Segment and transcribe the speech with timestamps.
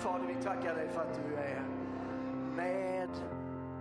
[0.00, 1.62] Fader, vi tackar dig för att du är
[2.56, 3.10] med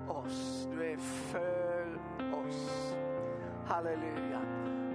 [0.07, 0.67] oss.
[0.71, 1.99] Du är för
[2.33, 2.93] oss.
[3.65, 4.41] Halleluja.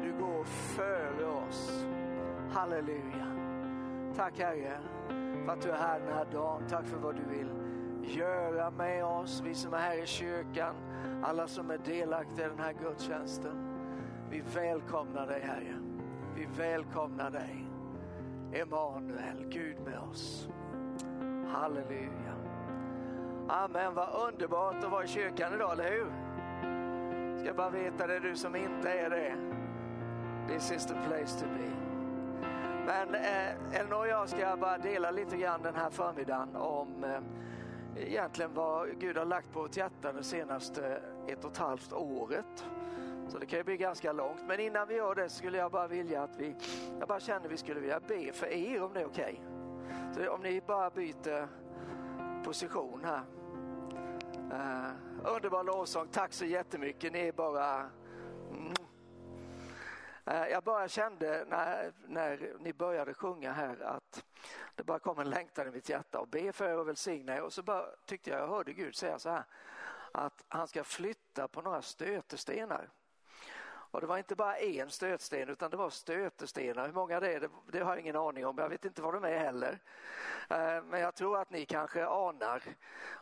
[0.02, 1.86] Du går före oss.
[2.50, 3.26] Halleluja.
[4.16, 4.78] Tack Herre
[5.44, 6.62] för att du är här den här dagen.
[6.68, 7.50] Tack för vad du vill
[8.16, 10.74] göra med oss, vi som är här i kyrkan,
[11.22, 13.56] alla som är delaktiga i den här gudstjänsten.
[14.30, 15.76] Vi välkomnar dig Herre.
[16.36, 17.66] Vi välkomnar dig.
[18.52, 20.48] Emanuel, Gud med oss.
[21.54, 22.34] Halleluja.
[23.48, 26.06] Amen, vad underbart att vara i kyrkan idag, eller hur?
[27.38, 29.36] Ska bara veta det du som inte är det.
[30.48, 31.70] This is the place to be.
[32.86, 37.20] Men eh, Elinor och jag ska bara dela lite grann den här förmiddagen om eh,
[37.96, 41.92] egentligen vad Gud har lagt på vårt hjärta det senaste eh, ett och ett halvt
[41.92, 42.64] året.
[43.28, 44.40] Så det kan ju bli ganska långt.
[44.48, 46.56] Men innan vi gör det skulle jag bara vilja att vi,
[46.98, 49.40] jag bara känner att vi skulle vilja be för er om det är okej.
[49.44, 49.63] Okay.
[50.14, 51.48] Så om ni bara byter
[52.44, 53.24] position här.
[54.52, 54.92] Uh,
[55.34, 57.12] underbar lovsång, tack så jättemycket.
[57.12, 57.90] Ni är bara...
[58.50, 58.74] Mm.
[60.30, 64.24] Uh, jag bara kände när, när ni började sjunga här att
[64.74, 67.42] det bara kom en längtan i mitt hjärta och be för er och välsigna er.
[67.42, 69.44] Och så bara tyckte jag jag hörde Gud säga så här
[70.12, 72.90] att han ska flytta på några stötestenar.
[73.94, 76.86] Och det var inte bara en stötsten utan det var stötestenar.
[76.86, 78.58] Hur många det är det, det har jag ingen aning om.
[78.58, 79.78] Jag vet inte vad de är heller.
[80.50, 82.62] Eh, men jag tror att ni kanske anar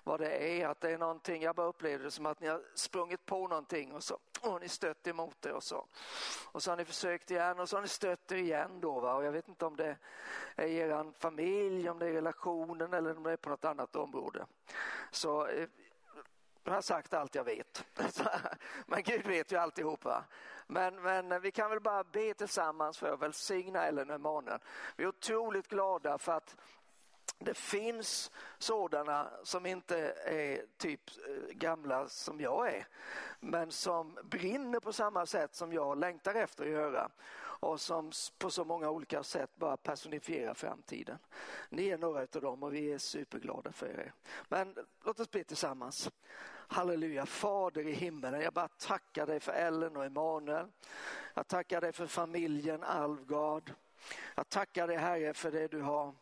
[0.05, 0.69] vad det är.
[0.69, 3.93] Att det är någonting, jag bara upplevde det som att ni har sprungit på någonting
[3.93, 5.87] och så och ni stött emot det och så.
[6.53, 9.01] Och så har ni försökt igen och så har ni stött er igen då.
[9.01, 9.15] Va?
[9.15, 9.97] Och jag vet inte om det
[10.57, 14.47] är er familj, om det är relationen eller om det är på något annat område.
[15.11, 15.69] Så eh,
[16.65, 17.85] eh, jag har sagt allt jag vet.
[18.87, 20.25] Men Gud vet ju alltihopa.
[20.67, 24.59] Men, men vi kan väl bara be tillsammans för att välsigna Ellen och Emanuel.
[24.97, 26.57] Vi är otroligt glada för att
[27.45, 32.87] det finns sådana som inte är typ eh, gamla som jag är,
[33.41, 37.11] men som brinner på samma sätt som jag längtar efter att göra
[37.63, 41.19] och som på så många olika sätt bara personifierar framtiden.
[41.69, 44.13] Ni är några av dem och vi är superglada för er.
[44.49, 46.11] Men låt oss be tillsammans.
[46.73, 50.67] Halleluja, Fader i himmelen, jag bara tackar dig för Ellen och Emanuel.
[51.35, 53.73] Jag tackar dig för familjen Alvgard.
[54.35, 56.15] Jag tackar dig Herre för det du har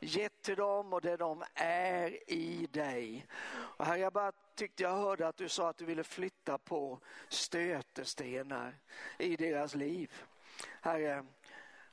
[0.00, 3.26] gett till dem och det de är i dig.
[3.50, 7.00] Och herre, jag bara tyckte jag hörde att du sa att du ville flytta på
[7.28, 8.74] stötestenar
[9.18, 10.12] i deras liv.
[10.80, 11.24] Herre,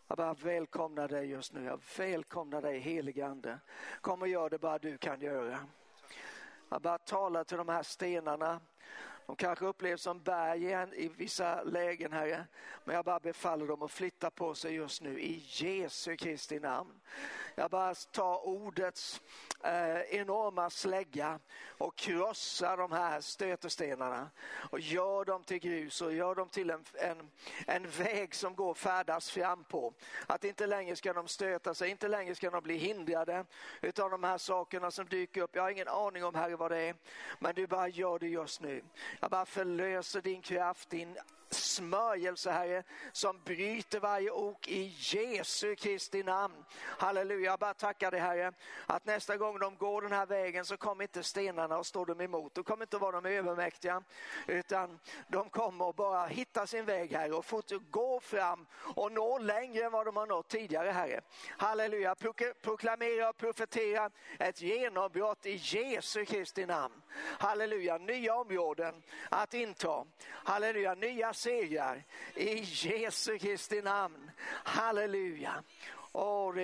[0.07, 1.63] jag bara välkomnar dig just nu.
[1.63, 3.59] Jag välkomnar dig heligande.
[4.01, 5.59] Kom och gör det bara du kan göra.
[6.69, 8.61] Jag bara talar till de här stenarna
[9.25, 12.45] de kanske upplevs som berg i vissa lägen, Herre.
[12.83, 17.01] Men jag bara befaller dem att flytta på sig just nu i Jesu Kristi namn.
[17.57, 19.21] Jag bara tar ordets
[19.63, 24.29] eh, enorma slägga och krossar de här stötestenarna
[24.69, 27.31] och gör dem till grus och gör dem till en, en,
[27.67, 29.93] en väg som går färdas fram på.
[30.27, 33.45] Att inte längre ska de stöta sig, inte längre ska de bli hindrade
[33.81, 35.55] utav de här sakerna som dyker upp.
[35.55, 36.95] Jag har ingen aning om Herre vad det är,
[37.39, 38.83] men du bara gör det just nu.
[39.19, 41.17] Jag bara förlöser din kraft, din
[41.49, 46.65] smörjelse Herre som bryter varje ok i Jesu Kristi namn.
[46.79, 48.51] Halleluja, jag bara tackar dig Herre
[48.85, 52.21] att nästa gång de går den här vägen så kommer inte stenarna och står dem
[52.21, 52.55] emot.
[52.55, 54.03] De kommer inte vara de övermäktiga
[54.47, 59.85] utan de kommer bara hitta sin väg Herre och fort gå fram och nå längre
[59.85, 61.21] än vad de har nått tidigare Herre.
[61.49, 62.15] Halleluja,
[62.61, 64.09] proklamera och profetera
[64.39, 67.01] ett genombrott i Jesu Kristi namn.
[67.39, 70.05] Halleluja, nya områden att inta.
[70.29, 72.03] Halleluja, nya segrar
[72.35, 74.31] i Jesu Kristi namn.
[74.47, 75.63] Halleluja.
[76.13, 76.55] Jag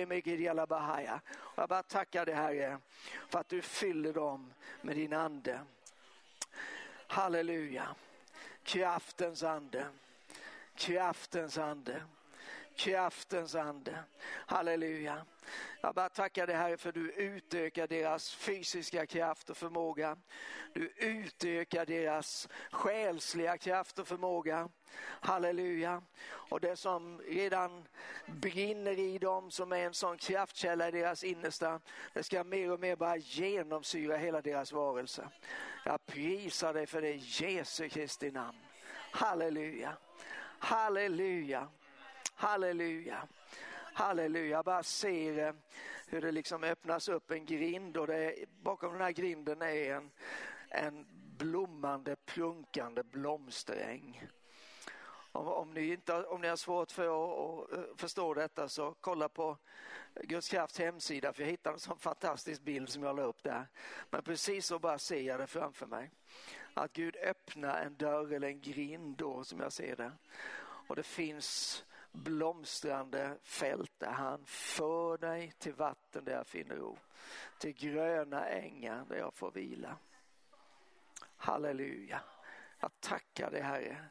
[1.68, 2.78] bara tackar dig Herre
[3.28, 5.60] för att du fyller dem med din ande.
[7.06, 7.94] Halleluja.
[8.62, 9.86] Kraftens ande.
[10.74, 12.02] Kraftens ande
[12.76, 13.98] kraftens ande.
[14.46, 15.26] Halleluja.
[15.80, 20.16] Jag bara tackar dig Herre för du utökar deras fysiska kraft och förmåga.
[20.72, 24.68] Du utökar deras själsliga kraft och förmåga.
[25.20, 26.02] Halleluja.
[26.24, 27.88] Och det som redan
[28.26, 31.80] brinner i dem som är en sån kraftkälla i deras innersta,
[32.12, 35.28] det ska mer och mer bara genomsyra hela deras varelse.
[35.84, 38.58] Jag prisar dig för det i Jesu Kristi namn.
[39.10, 39.96] Halleluja.
[40.58, 41.68] Halleluja.
[42.42, 43.28] Halleluja.
[43.94, 45.54] Halleluja, jag bara ser eh,
[46.06, 50.10] hur det liksom öppnas upp en grind och det, bakom den här grinden är en,
[50.68, 51.06] en
[51.38, 54.28] blommande, plunkande blomsteräng.
[55.32, 58.94] Om, om, ni, inte, om ni har svårt för att, att eh, förstå detta så
[59.00, 59.58] kolla på
[60.14, 63.68] Guds krafts hemsida för jag hittade en sån fantastisk bild som jag la upp där.
[64.10, 66.10] Men precis så bara ser jag det framför mig.
[66.74, 70.12] Att Gud öppnar en dörr eller en grind då som jag ser det.
[70.88, 76.98] Och det finns blomstrande fält där han för dig till vatten där jag finner ro.
[77.58, 79.96] Till gröna ängar där jag får vila.
[81.36, 82.20] Halleluja.
[82.80, 84.04] Jag tackar dig Herre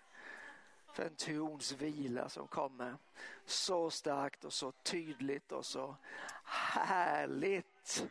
[0.93, 2.97] för en trons vila som kommer
[3.45, 5.95] så starkt och så tydligt och så
[6.43, 8.07] härligt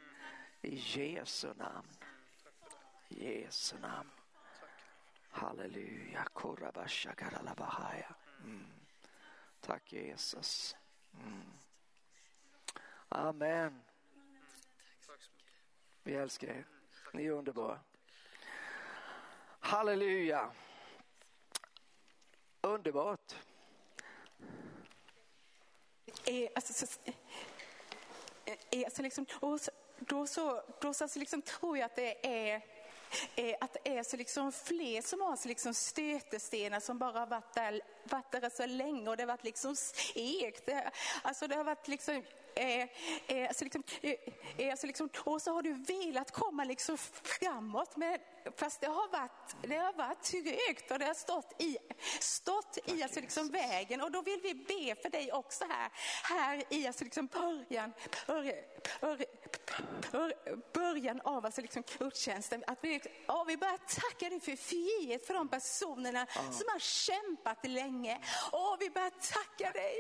[0.63, 1.89] i Jesu namn.
[3.09, 4.11] I Jesu namn.
[5.31, 6.29] Halleluja.
[8.45, 8.80] Mm.
[9.61, 10.77] Tack Jesus.
[11.15, 11.53] Mm.
[13.09, 13.83] Amen.
[16.03, 16.67] Vi älskar er.
[17.13, 17.81] Ni är underbara.
[19.61, 20.51] Halleluja.
[22.61, 23.35] Underbart.
[26.25, 27.11] Eh, alltså, så,
[28.45, 32.27] eh, alltså liksom, och så, då så, då så alltså liksom tror jag att det
[32.27, 32.63] är
[33.61, 37.55] att det är så liksom fler som har så liksom stötestenar som bara har varit
[37.55, 40.69] där, varit där så länge och det har varit liksom segt.
[41.23, 42.23] Alltså det har varit liksom
[42.55, 42.89] Eh,
[43.27, 48.19] eh, alltså liksom, eh, alltså liksom, och så har du velat komma liksom framåt, men
[48.57, 51.79] fast det har varit, det har varit trögt och det har stått i,
[52.21, 54.01] stått i alltså liksom vägen.
[54.01, 55.91] Och då vill vi be för dig också här,
[56.23, 57.93] här i alltså liksom början,
[60.73, 62.65] början, av alltså liksom gudstjänsten.
[62.67, 66.53] Att vi, ja, vi bara tackar dig för frihet för de personerna ah.
[66.53, 68.21] som har kämpat länge.
[68.53, 69.95] Och vi bara tackar dig.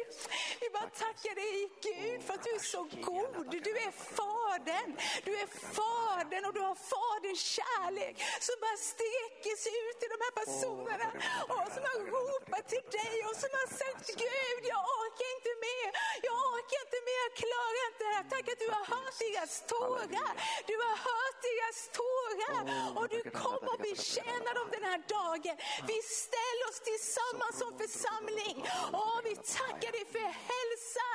[0.60, 3.46] Vi bara tackar dig Gud för att du är så god.
[3.68, 4.90] Du är Fadern.
[5.26, 8.14] Du är Fadern och du har Faderns kärlek
[8.46, 11.08] som bara sträcker sig ut till de här personerna
[11.54, 15.88] och som har ropat till dig och som har sagt Gud, jag orkar inte mer.
[16.28, 18.26] Jag orkar inte mer, jag klarar inte det här.
[18.34, 20.32] Tack att du har hört deras tårar.
[20.70, 22.62] Du har hört deras tårar
[22.98, 25.56] och du kommer att betjäna dem den här dagen.
[25.90, 28.56] Vi ställer oss tillsammans som församling
[29.02, 31.08] och vi tackar dig för hälsa.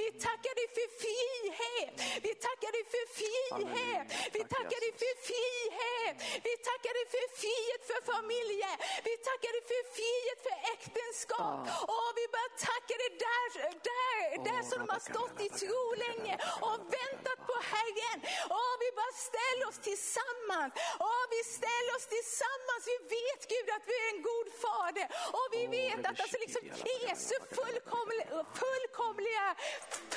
[0.00, 1.94] Vi tackar dig för frihet.
[2.26, 4.06] Vi tackar dig för frihet.
[4.36, 6.16] Vi tackar dig för frihet.
[6.46, 8.74] Vi tackar dig för frihet för familjer.
[9.08, 11.58] Vi tackar dig för frihet för äktenskap.
[11.94, 13.48] Och vi bara tackar dig där,
[13.90, 16.34] där, där som de har stått i tro länge
[16.68, 18.18] och väntat på Herren.
[18.58, 20.70] Och vi bara ställer oss tillsammans.
[21.08, 22.82] Och vi ställer oss tillsammans.
[22.92, 25.06] Vi vet Gud att vi är en god fader.
[25.38, 26.62] Och vi vet att alltså liksom
[27.04, 28.26] Jesu fullkomliga,
[28.62, 29.46] fullkomliga,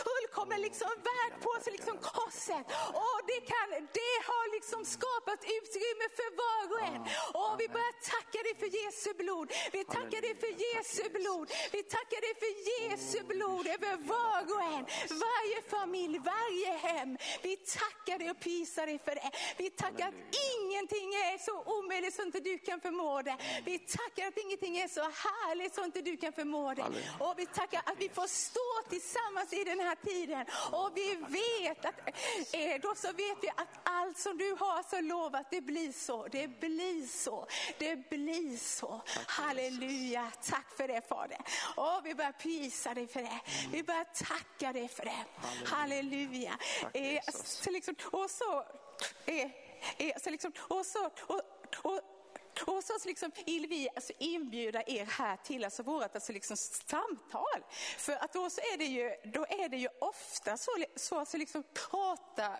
[0.03, 2.65] fullkomliga liksom verk på sig liksom korset.
[3.03, 3.67] Och det, kan,
[3.99, 7.01] det har liksom skapat utrymme för var och en.
[7.41, 9.47] Och vi börjar tacka dig för Jesu blod.
[9.71, 11.47] Vi tackar dig för Jesu blod.
[11.75, 14.83] Vi tackar dig för Jesu blod över var och en.
[15.27, 17.17] Varje familj, varje hem.
[17.41, 19.31] Vi tackar dig och prisar dig för det.
[19.57, 20.19] Vi tackar att
[20.55, 23.37] ingenting är så omöjligt som inte du kan förmå det.
[23.65, 26.85] Vi tackar att ingenting är så härligt som inte du kan förmå det.
[27.19, 30.32] Och vi tackar att vi får stå tillsammans i den här tiden.
[30.71, 31.99] Och vi vet att,
[32.51, 36.27] eh, då så vet vi att allt som du har så lovat, det blir så.
[36.27, 37.47] Det blir så.
[37.77, 39.01] Det blir så.
[39.27, 40.31] Halleluja.
[40.49, 41.37] Tack för det Fader.
[41.75, 43.39] Och vi börjar prisa dig för det.
[43.71, 45.25] Vi börjar tacka dig för det.
[45.65, 46.57] Halleluja.
[46.93, 48.65] Eh, så liksom, och så,
[49.25, 49.51] eh,
[49.97, 51.41] eh, så liksom, och så, och,
[51.81, 51.99] och,
[52.61, 57.63] och så liksom vill vi alltså inbjuda er här till alltså vårt alltså liksom samtal.
[57.97, 61.37] För att då, så är, det ju, då är det ju ofta så, så alltså
[61.37, 62.57] liksom prata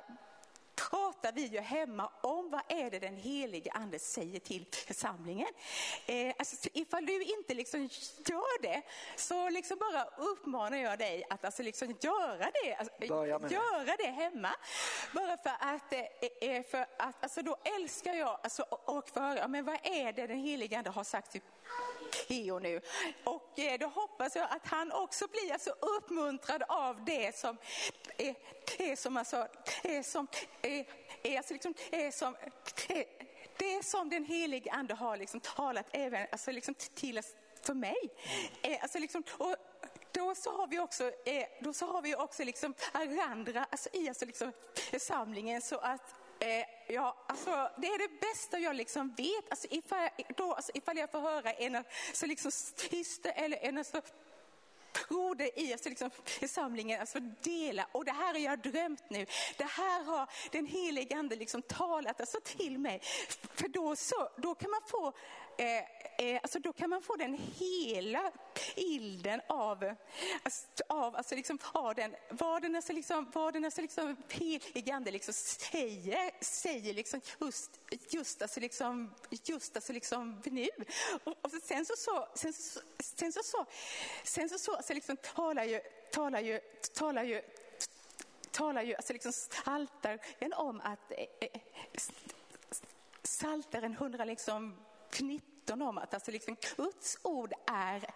[0.75, 5.47] pratar vi ju hemma om vad är det den helige ande säger till församlingen.
[6.05, 7.81] Eh, alltså, ifall du inte liksom
[8.25, 8.81] gör det
[9.15, 12.93] så liksom bara uppmanar jag dig att alltså liksom göra det, alltså,
[13.53, 14.49] göra det hemma.
[15.13, 19.47] Bara för att, eh, eh, för att alltså, då älskar jag alltså, och få höra,
[19.47, 21.41] men vad är det den helige ande har sagt till
[22.29, 22.81] Heo nu.
[23.23, 27.57] Och eh, då hoppas jag att han också blir alltså uppmuntrad av det som
[28.17, 28.35] är,
[28.77, 29.47] är som, alltså,
[29.83, 30.27] är som,
[30.61, 30.85] är,
[31.23, 32.35] är alltså liksom, är som,
[32.87, 33.05] är,
[33.57, 38.09] det som den helige ande har liksom talat även alltså liksom till oss för mig.
[38.61, 39.55] Eh, alltså liksom, och
[40.11, 42.73] då så har vi också, eh, då så har vi också liksom
[43.21, 44.51] andra alltså i alltså liksom
[44.99, 46.15] samlingen så att
[46.87, 49.49] ja, alltså, det är det bästa jag liksom vet.
[49.49, 54.01] Alltså, ifall, då, alltså, ifall jag får höra en så liksom tyst eller en så
[55.09, 57.87] broder i oss liksom, församlingen att alltså dela.
[57.91, 59.25] Och det här har jag drömt nu.
[59.57, 63.01] Det här har den helige ande liksom talat alltså till mig.
[63.55, 65.13] För då, så, då kan man få
[65.57, 65.77] eh,
[66.17, 68.31] eh, alltså då kan man få den hela
[68.75, 69.95] bilden av,
[70.43, 74.95] alltså, av, alltså liksom, av den, vad den, alltså liksom, vad den alltså liksom, helige
[74.95, 80.67] ande liksom säger, säger liksom just, just, alltså liksom, just alltså liksom nu.
[81.23, 83.65] Och, och sen så, så, sen så, sen så, så,
[84.23, 85.79] sen så, så så liksom, talar ju,
[86.11, 86.59] talar ju,
[86.93, 87.41] talar ju
[88.51, 91.61] talar ju alltså liksom saltaren om att eh, eh
[93.23, 94.77] saltaren 100 liksom
[95.19, 98.13] 19 om att alltså liksom Guds ord är,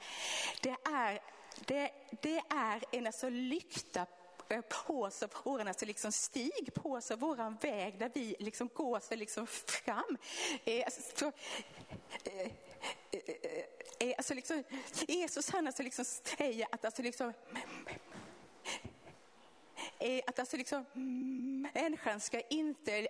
[0.62, 1.20] det är,
[1.66, 4.06] det, det är en alltså lykta
[4.50, 8.36] eh, på oss av våran alltså liksom stig, på oss av våran väg där vi
[8.40, 10.18] liksom går så liksom fram.
[10.66, 11.26] Eh, alltså, så,
[12.30, 12.52] eh,
[13.12, 13.64] Eh, eh,
[14.00, 14.64] eh, alltså liksom,
[15.08, 17.34] Jesus han alltså liksom säger att alltså liksom,
[20.28, 20.86] att alltså liksom,
[21.74, 23.08] människan ska inte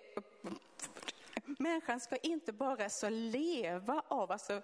[1.60, 4.62] människan ska inte bara så leva av alltså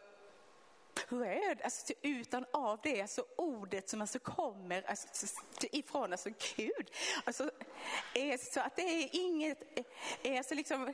[1.10, 6.92] bröd, alltså, utan av det alltså, ordet som alltså kommer alltså, alltså ifrån alltså, Gud.
[7.24, 7.52] Alltså,
[8.40, 9.64] så att det är inget,
[10.24, 10.94] är alltså, liksom,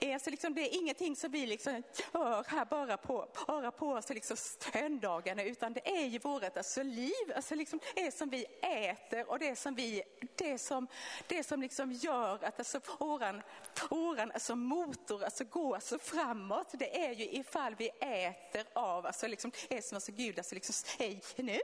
[0.00, 1.82] är alltså, liksom, det är ingenting som vi liksom
[2.14, 6.82] gör här bara på, bara på alltså, liksom, söndagarna, utan det är ju vårt alltså,
[6.82, 10.02] liv, alltså, liksom, det som vi äter och det som, vi,
[10.34, 10.86] det som,
[11.26, 13.42] det som liksom gör att alltså, våran,
[13.90, 16.68] våran alltså, motor alltså, går alltså, framåt.
[16.72, 20.72] Det är ju ifall vi äter av alltså, liksom, det som alltså Gud alltså liksom
[20.72, 21.60] säger nu.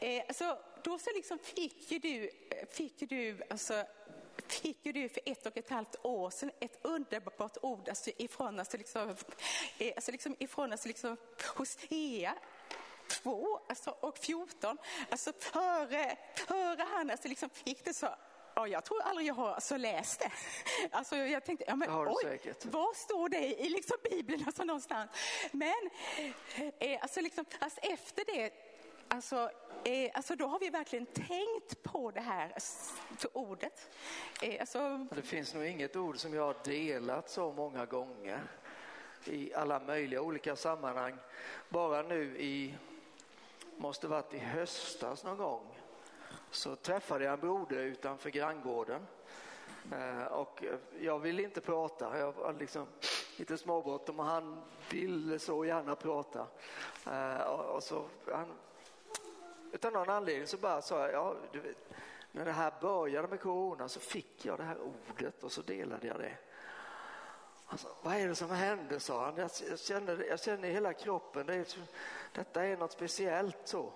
[0.00, 2.30] Eh, alltså, då så liksom fick ju du,
[2.70, 3.84] fick ju du alltså,
[4.48, 8.58] fick ju du för ett och ett halvt år sedan ett underbart ord alltså ifrån,
[8.58, 9.16] alltså liksom,
[9.78, 11.16] eh, alltså liksom ifrån alltså liksom
[11.56, 12.34] Hosea
[13.08, 14.78] 2 alltså, och 14.
[15.10, 18.08] Alltså före, före han alltså liksom fick det så
[18.58, 20.30] Ja, jag tror aldrig jag har alltså läst det.
[20.90, 22.64] Alltså, jag tänkte, ja, men, oj, säkert.
[22.64, 25.10] vad står det i liksom, Bibeln alltså, någonstans?
[25.52, 25.90] Men
[26.78, 28.52] eh, alltså, liksom, alltså, efter det
[29.16, 29.50] Alltså,
[29.84, 32.52] eh, alltså då har vi verkligen tänkt på det här
[33.32, 33.90] ordet.
[34.42, 35.06] Eh, alltså...
[35.10, 38.42] Det finns nog inget ord som jag har delat så många gånger
[39.24, 41.16] i alla möjliga olika sammanhang.
[41.68, 42.74] Bara nu i,
[43.76, 45.78] måste varit i höstas någon gång,
[46.50, 49.06] så träffade jag en broder utanför granngården.
[49.92, 50.64] Eh, och
[51.00, 52.86] jag ville inte prata, jag var liksom
[53.36, 56.46] lite småbråttom och han ville så gärna prata.
[57.06, 58.52] Eh, och så, han,
[59.72, 61.76] utan någon anledning så bara sa jag, ja, du vet,
[62.32, 66.06] när det här började med corona så fick jag det här ordet och så delade
[66.06, 66.36] jag det.
[67.68, 69.36] Alltså, vad är det som händer, sa han.
[69.36, 71.66] Jag, jag, känner, jag känner i hela kroppen, det är,
[72.32, 73.92] detta är något speciellt så.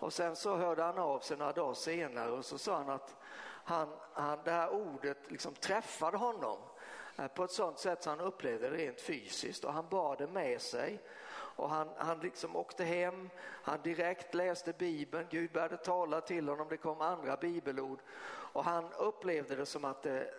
[0.00, 3.16] Och sen så hörde han av sig några dagar senare och så sa han att
[3.64, 6.58] han, han, det här ordet liksom träffade honom
[7.16, 10.26] eh, på ett sånt sätt så han upplevde det rent fysiskt och han bar det
[10.26, 11.00] med sig.
[11.56, 16.66] Och han, han liksom åkte hem, han direkt läste Bibeln, Gud började tala till honom,
[16.70, 17.98] det kom andra bibelord
[18.52, 20.34] och han upplevde det som att det,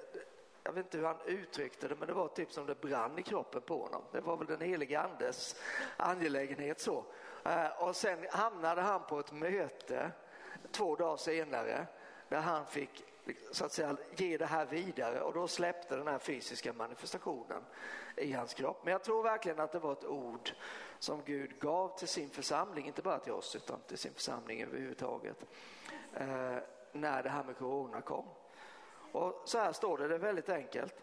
[0.64, 3.24] jag vet inte hur han uttryckte det, men det var typ som det brann i
[3.24, 4.02] kroppen på honom.
[4.12, 5.56] Det var väl den helige andes
[5.98, 7.04] angelägenhet så.
[7.44, 10.12] Eh, och sen hamnade han på ett möte
[10.72, 11.88] två dagar senare
[12.30, 13.04] där han fick
[13.52, 17.64] så att säga ge det här vidare och då släppte den här fysiska manifestationen
[18.16, 18.82] i hans kropp.
[18.84, 20.52] Men jag tror verkligen att det var ett ord
[21.00, 25.46] som Gud gav till sin församling, inte bara till oss utan till sin församling överhuvudtaget,
[26.14, 26.58] eh,
[26.92, 28.26] när det här med corona kom.
[29.12, 30.96] Och så här står det, det är väldigt enkelt.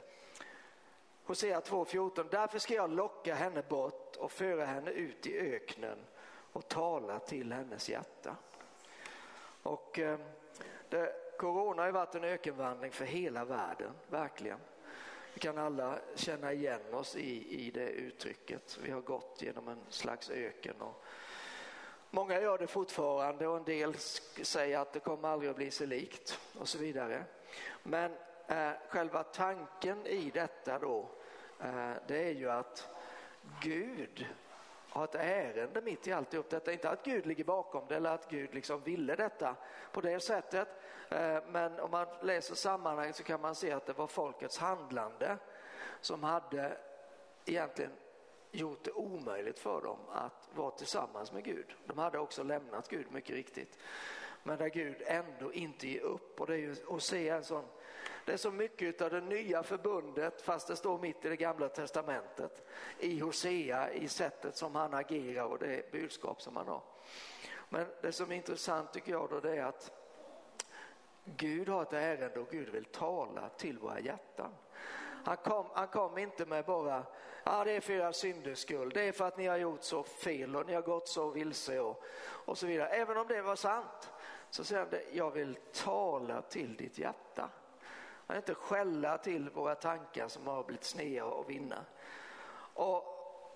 [1.25, 5.99] Hosea 2.14, därför ska jag locka henne bort och föra henne ut i öknen
[6.53, 8.37] och tala till hennes hjärta.
[9.63, 10.19] Och eh,
[10.89, 14.59] det, corona har ju varit en ökenvandring för hela världen, verkligen.
[15.35, 18.79] Vi kan alla känna igen oss i, i det uttrycket.
[18.83, 20.81] Vi har gått genom en slags öken.
[20.81, 21.05] Och
[22.11, 23.95] många gör det fortfarande och en del
[24.43, 27.25] säger att det kommer aldrig att bli sig likt och så vidare.
[27.83, 28.13] Men
[28.47, 31.09] eh, själva tanken i detta då,
[31.61, 32.89] eh, det är ju att
[33.63, 34.27] Gud
[34.95, 36.73] har ett ärende mitt i alltihop detta.
[36.73, 39.57] Inte att Gud ligger bakom det eller att Gud liksom ville detta
[39.93, 40.69] på det sättet.
[41.11, 45.39] Eh, men om man läser sammanhanget så kan man se att det var folkets handlande
[46.01, 46.79] som hade
[47.45, 47.93] egentligen
[48.51, 51.75] gjort det omöjligt för dem att vara tillsammans med Gud.
[51.87, 53.79] De hade också lämnat Gud mycket riktigt.
[54.47, 57.65] Men där Gud ändå inte ger upp och det är ju att se en sån
[58.25, 61.69] det är så mycket av det nya förbundet fast det står mitt i det gamla
[61.69, 62.67] testamentet
[62.99, 66.83] i Hosea i sättet som han agerar och det budskap som han har.
[67.69, 69.93] Men det som är intressant tycker jag då det är att
[71.25, 74.55] Gud har ett ärende och Gud vill tala till våra hjärtan.
[75.25, 77.07] Han kom, han kom inte med bara,
[77.45, 80.03] ja det är för era synders skull, det är för att ni har gjort så
[80.03, 82.89] fel och ni har gått så vilse och, och så vidare.
[82.89, 84.11] Även om det var sant
[84.55, 87.51] så säger han, det, jag vill tala till ditt hjärta.
[88.27, 91.85] Han inte skälla till våra tankar som har blivit sneda och vinna.
[92.75, 93.05] Och,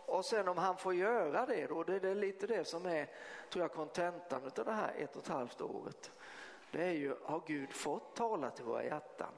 [0.06, 3.08] och sen om han får göra det då, det, det är lite det som är,
[3.50, 6.10] tror jag, kontentan av det här ett och ett halvt året.
[6.70, 9.32] Det är ju, har Gud fått tala till våra hjärtan?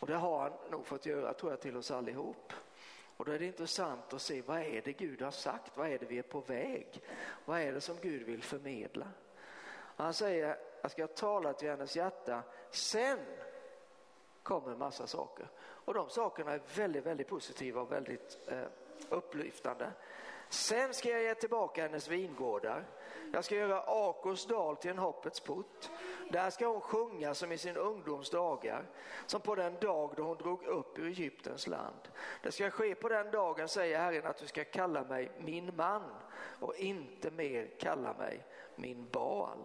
[0.00, 2.52] Och det har han nog fått göra, tror jag, till oss allihop.
[3.16, 5.98] Och då är det intressant att se vad är det Gud har sagt, vad är
[5.98, 7.02] det vi är på väg?
[7.44, 9.06] Vad är det som Gud vill förmedla?
[9.96, 13.18] Han säger, jag ska tala till hennes hjärta, sen
[14.42, 15.48] kommer en massa saker.
[15.60, 18.64] Och de sakerna är väldigt, väldigt positiva och väldigt eh,
[19.08, 19.92] upplyftande.
[20.48, 22.86] Sen ska jag ge tillbaka hennes vingårdar.
[23.32, 25.90] Jag ska göra Akos dal till en hoppets port.
[26.30, 28.86] Där ska hon sjunga som i sin ungdoms dagar,
[29.26, 32.08] som på den dag då hon drog upp ur Egyptens land.
[32.42, 36.02] Det ska ske på den dagen, säger Herren, att du ska kalla mig min man
[36.60, 39.58] och inte mer kalla mig min Baal.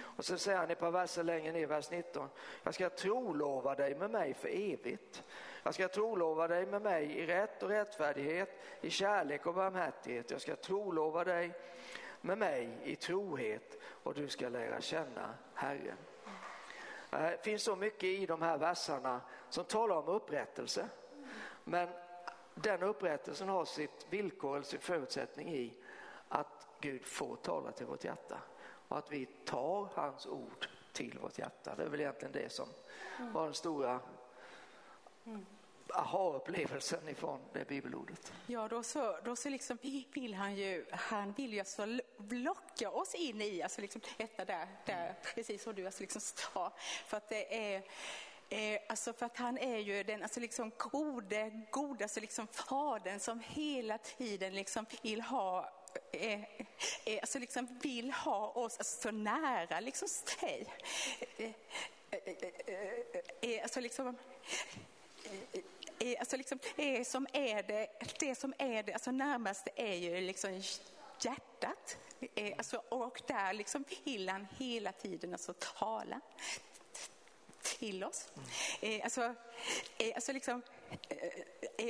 [0.00, 2.28] Och så säger han ett par verser längre ner, vers 19.
[2.62, 5.24] Jag ska trolova dig med mig för evigt.
[5.62, 8.50] Jag ska trolova dig med mig i rätt och rättfärdighet,
[8.80, 10.30] i kärlek och barmhärtighet.
[10.30, 11.52] Jag ska trolova dig
[12.20, 15.96] med mig i trohet och du ska lära känna Herren.
[17.10, 20.88] Det finns så mycket i de här verserna som talar om upprättelse.
[21.64, 21.88] Men
[22.54, 25.74] den upprättelsen har sitt villkor eller sin förutsättning i
[26.28, 28.38] att Gud får tala till vårt hjärta
[28.88, 31.74] och att vi tar hans ord till vårt hjärta.
[31.76, 32.68] Det är väl egentligen det som
[33.32, 34.00] var den stora
[35.94, 38.32] aha-upplevelsen ifrån det bibelordet.
[38.46, 39.78] Ja, då så, då så liksom
[40.12, 41.86] vill han ju, han vill ju alltså
[42.30, 46.72] locka oss in i, alltså liksom detta där, där precis som du alltså liksom sa,
[47.06, 47.82] för att det är
[48.50, 53.20] Eh, alltså för att han är ju den alltså liksom gode, godaste alltså liksom fadern
[53.20, 55.77] som hela tiden liksom vill ha
[56.12, 56.48] är,
[57.04, 60.66] är, alltså liksom vill ha oss alltså så nära liksom sig.
[61.36, 61.54] Är,
[63.40, 64.16] eh, alltså liksom
[65.98, 67.88] är, alltså liksom, är som är det,
[68.20, 70.62] det som är det alltså närmaste är ju liksom
[71.20, 71.98] hjärtat.
[72.34, 76.20] Är, Alltså, och där liksom vill han hela tiden alltså tala
[77.62, 78.28] till oss.
[78.80, 79.00] Mm.
[79.04, 79.34] Alltså,
[80.14, 80.62] alltså liksom,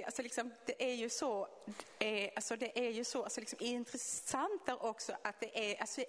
[0.06, 1.48] alltså liksom, det är ju så,
[2.36, 6.00] alltså det är ju så alltså liksom intressant också att det är alltså,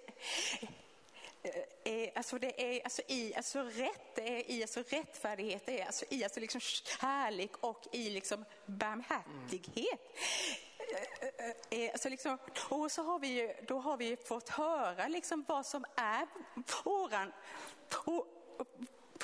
[1.83, 5.85] är, alltså det är alltså i alltså rätt, det är i alltså rättfärdighet, det är
[5.85, 9.99] alltså i alltså liksom kärlek och i liksom barmhärtighet.
[11.69, 11.91] Mm.
[11.91, 12.37] Alltså liksom,
[12.69, 16.27] och så har vi ju, då har vi fått höra liksom vad som är
[16.83, 17.31] våran,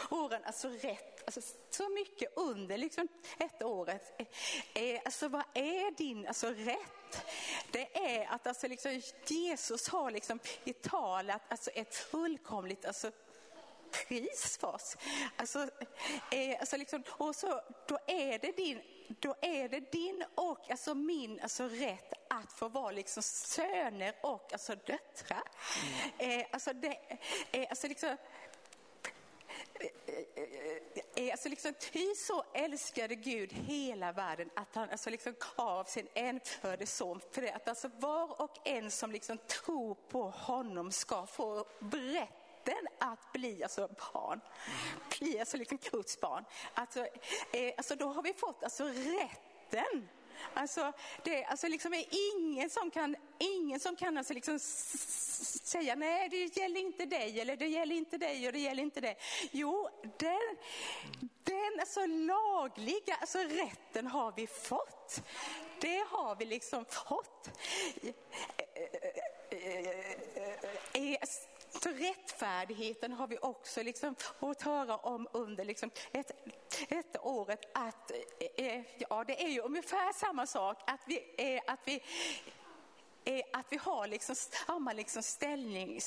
[0.10, 3.08] våran alltså rätt, alltså så mycket under liksom
[3.39, 4.21] ett året.
[5.05, 6.95] Alltså vad är din alltså rätt?
[7.71, 13.12] det är att alltså liksom Jesus har liksom betalat alltså ett fullkomligt alltså
[13.91, 14.97] pris för oss.
[15.36, 15.60] Alltså,
[16.31, 20.95] eh, alltså liksom, och så, då, är det din, då är det din och alltså
[20.95, 25.43] min alltså rätt att få vara liksom söner och alltså döttrar.
[26.19, 26.39] Mm.
[26.39, 26.97] Eh, alltså det,
[27.51, 28.17] eh, alltså liksom,
[30.15, 35.36] Eh, eh, eh, alltså liksom, ty så älskade Gud hela världen att han alltså liksom
[35.58, 37.51] gav sin enfödde son för det.
[37.51, 43.63] Att alltså var och en som liksom tror på honom ska få rätten att bli
[43.63, 44.41] alltså barn.
[45.19, 46.45] Bli alltså liksom Guds barn.
[46.73, 46.99] Alltså,
[47.54, 50.10] eh, alltså då har vi fått alltså rätten
[50.53, 50.93] Alltså,
[51.23, 56.57] det alltså liksom är ingen som kan, ingen som kan alltså liksom säga nej det
[56.57, 59.17] gäller inte dig eller det gäller inte dig och det gäller inte dig.
[59.51, 60.57] Jo, den,
[61.43, 65.21] den alltså lagliga alltså rätten har vi fått.
[65.81, 67.49] Det har vi liksom fått.
[71.83, 76.31] Så rättfärdigheten har vi också liksom fått höra om under liksom ett,
[76.89, 81.61] ett året att eh, eh ja, det är ju ungefär samma sak att vi, eh,
[81.67, 82.03] att vi
[83.25, 85.99] är att vi har liksom samma liksom ställning,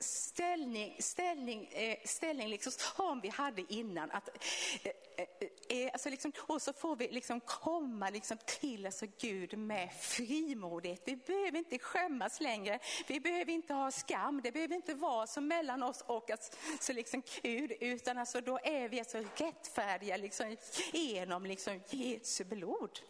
[0.00, 4.10] ställning, ställning, eh, ställning liksom som vi hade innan.
[4.10, 4.28] Att,
[4.82, 4.92] eh,
[5.68, 11.02] eh, alltså liksom, och så får vi liksom komma liksom till alltså Gud med frimodighet.
[11.04, 12.78] Vi behöver inte skämmas längre.
[13.06, 14.40] Vi behöver inte ha skam.
[14.42, 18.88] Det behöver inte vara så mellan oss och alltså liksom Gud, utan alltså då är
[18.88, 20.56] vi alltså rättfärdiga liksom
[20.92, 23.00] genom liksom Jesu blod.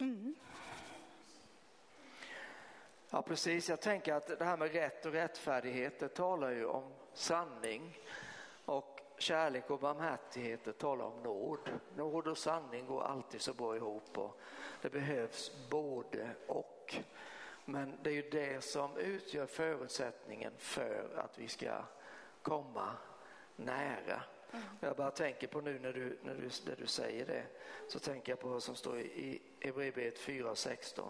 [0.00, 0.34] Mm.
[3.12, 3.68] Ja, precis.
[3.68, 7.98] Jag tänker att det här med rätt och rättfärdighet, det talar ju om sanning.
[8.64, 11.70] Och kärlek och barmhärtighet, det talar om nåd.
[11.96, 14.40] Nåd och sanning går alltid så bra ihop och
[14.82, 16.94] det behövs både och.
[17.64, 21.82] Men det är ju det som utgör förutsättningen för att vi ska
[22.42, 22.92] komma
[23.56, 24.22] nära.
[24.52, 24.64] Mm.
[24.80, 27.44] Jag bara tänker på nu när du, när, du, när du säger det,
[27.88, 31.02] så tänker jag på vad som står i Hebreerbrevet 4.16.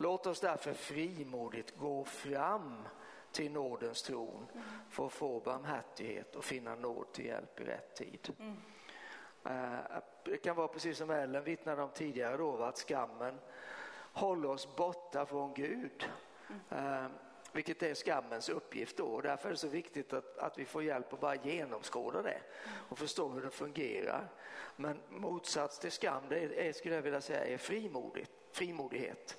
[0.00, 2.88] Låt oss därför frimodigt gå fram
[3.32, 4.64] till nådens tron mm.
[4.90, 8.34] för att få barmhärtighet och finna nåd till hjälp i rätt tid.
[8.38, 8.56] Mm.
[9.46, 9.80] Uh,
[10.24, 13.38] det kan vara precis som Ellen vittnade om tidigare då, att skammen
[14.12, 16.08] håller oss borta från Gud.
[16.70, 17.04] Mm.
[17.04, 17.10] Uh,
[17.52, 19.06] vilket är skammens uppgift då.
[19.06, 22.40] Och därför är det så viktigt att, att vi får hjälp att bara genomskåda det
[22.88, 24.28] och förstå hur det fungerar.
[24.76, 29.38] Men motsats till skam, det är, skulle jag vilja säga, är frimodigt, frimodighet.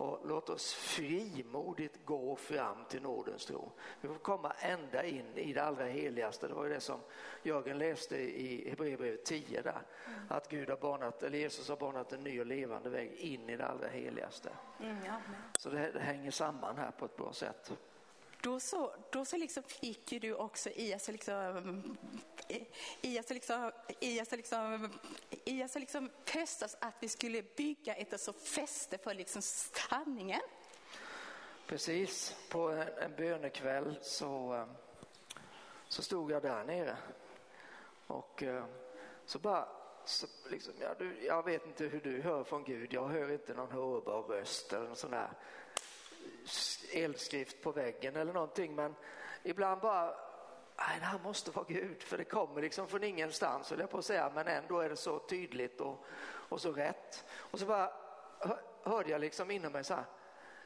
[0.00, 3.72] Och låt oss frimodigt gå fram till nådens tro.
[4.00, 6.48] Vi får komma ända in i det allra heligaste.
[6.48, 7.00] Det var ju det som
[7.42, 9.82] Jörgen läste i Hebreerbrevet 10 där.
[10.06, 10.20] Mm.
[10.28, 13.56] Att Gud har banat, eller Jesus har banat en ny och levande väg in i
[13.56, 14.50] det allra heligaste.
[14.80, 15.20] Mm, ja,
[15.58, 17.72] så det, det hänger samman här på ett bra sätt.
[18.42, 21.96] Då så, då så liksom fick ju du också i alltså liksom,
[23.02, 24.90] i alltså liksom, i oss liksom,
[25.44, 30.40] i alltså liksom pöstas att vi skulle bygga ett alltså fäste för liksom sanningen.
[31.66, 34.66] Precis, på en, en bönekväll så,
[35.88, 36.96] så stod jag där nere
[38.06, 38.64] och eh,
[39.26, 39.68] så bara
[40.04, 43.54] så liksom, ja, du, jag vet inte hur du hör från Gud, jag hör inte
[43.54, 45.30] någon hörbar röst eller något sånt där
[46.92, 48.94] eldskrift på väggen eller någonting men
[49.42, 50.06] ibland bara
[50.76, 53.98] nej det här måste vara Gud för det kommer liksom från ingenstans höll jag på
[53.98, 56.04] att säga men ändå är det så tydligt och,
[56.48, 57.24] och så rätt.
[57.30, 57.92] Och så bara
[58.82, 60.04] hörde jag liksom inom mig så här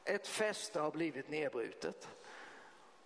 [0.04, 2.08] ett fäste har blivit nedbrutet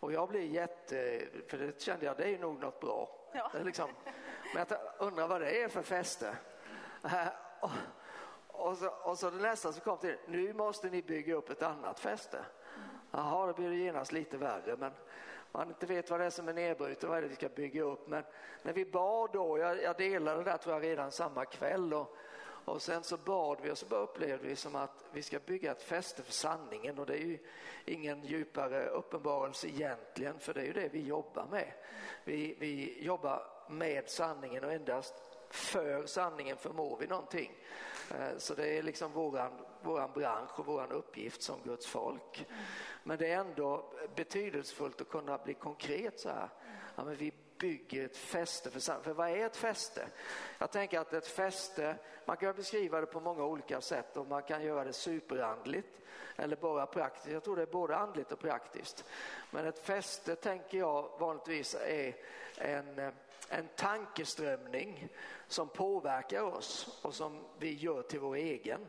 [0.01, 3.11] och jag blir jätte, för det kände jag det är nog något bra.
[3.33, 3.51] Ja.
[3.65, 3.91] liksom.
[4.55, 6.37] men jag undrar vad det är för fäste.
[8.47, 11.63] Och så, och så det nästa som kom till nu måste ni bygga upp ett
[11.63, 12.45] annat fäste
[13.11, 14.77] Jaha, då blir det genast lite värre.
[14.77, 14.93] Men
[15.53, 17.83] man inte vet vad det är som är nedbrutet vad är det vi ska bygga
[17.83, 18.09] upp.
[18.09, 18.25] Men
[18.63, 22.17] när vi bad då, jag, jag delade det där tror jag redan samma kväll och,
[22.65, 25.71] och sen så bad vi och så bara upplevde vi som att vi ska bygga
[25.71, 27.39] ett fäste för sanningen och det är ju
[27.85, 31.73] ingen djupare uppenbarelse egentligen för det är ju det vi jobbar med.
[32.25, 35.15] Vi, vi jobbar med sanningen och endast
[35.51, 37.53] för sanningen förmår vi någonting.
[38.11, 42.47] Eh, så det är liksom våran, våran bransch och våran uppgift som Guds folk.
[43.03, 46.49] Men det är ändå betydelsefullt att kunna bli konkret så här.
[46.97, 49.05] Ja, men vi bygger ett fäste för sanningen.
[49.05, 50.09] För vad är ett fäste?
[50.59, 54.43] Jag tänker att ett fäste, man kan beskriva det på många olika sätt och man
[54.43, 55.99] kan göra det superandligt
[56.37, 57.33] eller bara praktiskt.
[57.33, 59.05] Jag tror det är både andligt och praktiskt.
[59.51, 62.17] Men ett fäste tänker jag vanligtvis är
[62.57, 63.13] en, eh,
[63.49, 65.09] en tankeströmning
[65.47, 68.87] som påverkar oss och som vi gör till vår egen.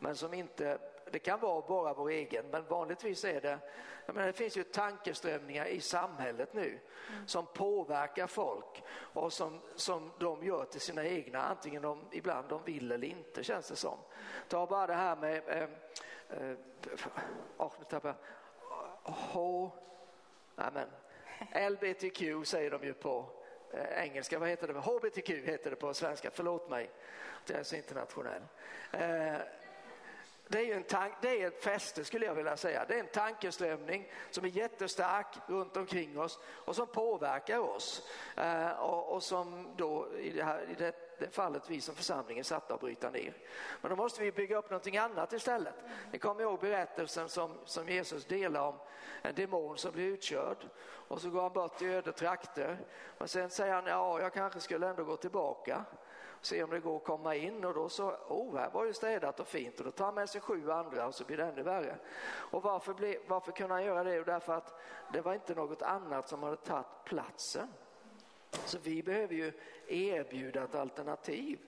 [0.00, 0.78] Men som inte,
[1.10, 3.58] det kan vara bara vår egen, men vanligtvis är det,
[4.06, 6.78] jag menar, det finns ju tankeströmningar i samhället nu
[7.26, 12.64] som påverkar folk och som, som de gör till sina egna, antingen de ibland de
[12.64, 13.98] vill eller inte känns det som.
[14.48, 15.68] Ta bara det här med eh,
[16.38, 16.56] eh,
[17.56, 18.16] oh, nu tappar jag,
[19.12, 19.70] H,
[20.56, 20.88] nej men,
[21.72, 23.37] LBTQ säger de ju på
[23.70, 24.74] eh, engelska, vad heter det?
[24.74, 26.90] HBTQ heter det på svenska, förlåt mig
[27.42, 28.42] att jag är så internationell.
[28.92, 29.36] Eh,
[30.48, 32.84] det är ju en tank, det är ett fäste skulle jag vilja säga.
[32.88, 38.08] Det är en tankeströmning som är jättestark runt omkring oss och som påverkar oss.
[38.36, 42.38] Eh, och, och, som då i det, här, i det, det fallet vi som församling
[42.38, 43.34] är satta att bryta ner.
[43.80, 45.74] Men då måste vi bygga upp någonting annat istället.
[46.12, 48.74] Ni kommer ihåg berättelsen som, som Jesus delar om
[49.22, 50.68] en demon som blir utkörd
[51.08, 52.78] och så går han bort i öde trakter.
[53.18, 55.84] Men sen säger han, ja jag kanske skulle ändå gå tillbaka
[56.40, 59.40] se om det går att komma in och då så, oh här var ju städat
[59.40, 61.62] och fint och då tar han med sig sju andra och så blir det ännu
[61.62, 61.96] värre.
[62.28, 64.14] Och varför, ble, varför kunde han göra det?
[64.14, 64.80] Jo, därför att
[65.12, 67.68] det var inte något annat som hade tagit platsen.
[68.50, 69.52] Så vi behöver ju
[69.88, 71.58] erbjuda ett alternativ.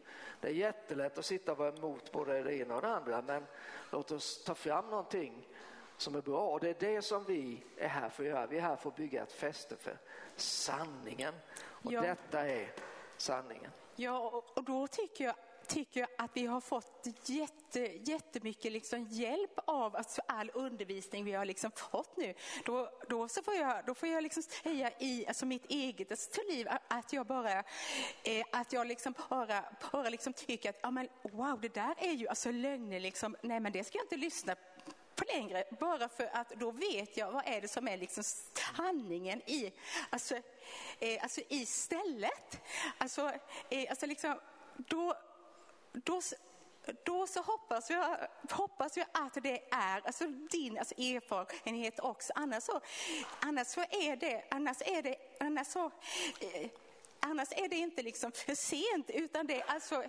[0.41, 3.47] Det är jättelätt att sitta och vara emot både det ena och det andra men
[3.91, 5.49] låt oss ta fram någonting
[5.97, 8.47] som är bra och det är det som vi är här för att göra.
[8.47, 9.99] Vi är här för att bygga ett fäste för
[10.37, 12.01] sanningen och ja.
[12.01, 12.73] detta är
[13.17, 13.71] sanningen.
[14.01, 15.35] Ja, och då tycker jag
[15.67, 21.33] tycker jag att vi har fått jätte, jättemycket liksom hjälp av alltså all undervisning vi
[21.33, 22.35] har liksom fått nu.
[22.65, 26.41] Då, då, så får jag, då får jag liksom säga i alltså mitt eget alltså,
[26.49, 27.59] liv att jag bara,
[28.23, 32.13] eh, att jag liksom bara, bara liksom tycker att ja, men, wow, det där är
[32.13, 33.01] ju alltså lögner.
[33.01, 33.37] Liksom.
[33.43, 34.63] Nej, men det ska jag inte lyssna på
[35.25, 38.25] längre, bara för att då vet jag vad är det som är liksom
[38.77, 39.73] sanningen i,
[40.11, 40.35] alltså,
[40.99, 42.61] eh, alltså i stället.
[42.99, 43.33] Alltså,
[43.71, 44.41] eh, alltså liksom,
[44.77, 45.15] då,
[45.93, 46.21] då
[47.05, 48.17] då så hoppas jag,
[48.51, 52.33] hoppas jag att det är alltså din alltså erfarenhet också.
[52.37, 52.81] Annars så,
[53.41, 55.91] annars så är det, annars är det, annars så,
[56.41, 56.71] eh,
[57.21, 60.03] annars är det inte liksom för sent utan det är alltså,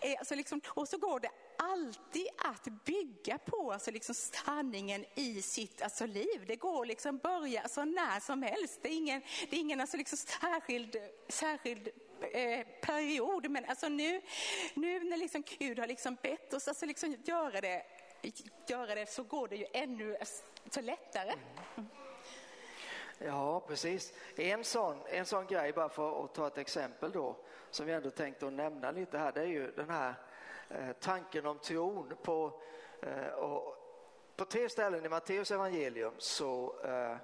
[0.00, 1.30] eh, alltså liksom, och så går det
[1.62, 6.44] alltid att bygga på alltså liksom sanningen i sitt alltså liv.
[6.46, 8.78] Det går liksom börja alltså när som helst.
[8.82, 10.96] Det är ingen, det är ingen alltså liksom särskild,
[11.28, 11.88] särskild
[12.32, 13.50] eh, period.
[13.50, 14.22] Men alltså nu,
[14.74, 17.82] nu när liksom Gud har liksom bett oss alltså liksom göra, det,
[18.68, 20.16] göra det så går det ju ännu
[20.70, 21.34] så lättare.
[21.76, 21.90] Mm.
[23.18, 24.12] Ja, precis.
[24.36, 27.36] En sån, en sån grej, bara för att ta ett exempel då,
[27.70, 30.14] som vi ändå tänkte att nämna lite här, det är ju den här
[30.70, 32.12] Eh, tanken om tron.
[32.22, 32.60] På,
[33.02, 33.76] eh, och,
[34.36, 37.16] på tre ställen i Matteus evangelium så eh,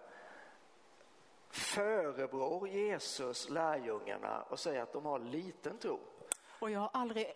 [1.51, 5.99] förebrår Jesus lärjungarna och säger att de har liten tro.
[6.59, 7.33] Och jag har aldrig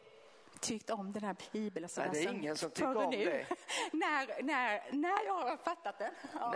[0.61, 1.89] tyckt om den här bibeln.
[1.97, 3.25] Nej, det är ingen som tycker om nu.
[3.25, 3.47] det.
[3.93, 6.11] när, när, när jag har fattat det.
[6.35, 6.55] Ja.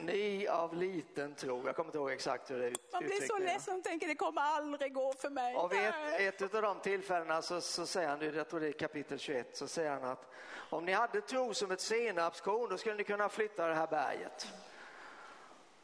[0.00, 3.38] Ni av liten tro, jag kommer inte ihåg exakt hur det uttryckte Man blir så
[3.38, 5.56] ledsen och tänker det kommer aldrig gå för mig.
[5.56, 5.86] Och vid
[6.18, 9.56] ett, ett av de tillfällena så, så säger han, jag tror det är kapitel 21,
[9.56, 10.30] så säger han att
[10.70, 14.52] om ni hade tro som ett senapskorn då skulle ni kunna flytta det här berget.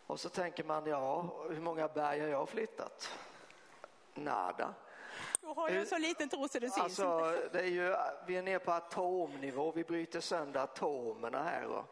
[0.06, 3.10] Och så tänker man, ja, hur många berg har jag flyttat?
[4.14, 4.74] Nada.
[5.46, 8.42] Du har ju så liten tro så det syns alltså, det är ju, Vi är
[8.42, 11.66] nere på atomnivå, vi bryter sönder atomerna här.
[11.66, 11.84] Och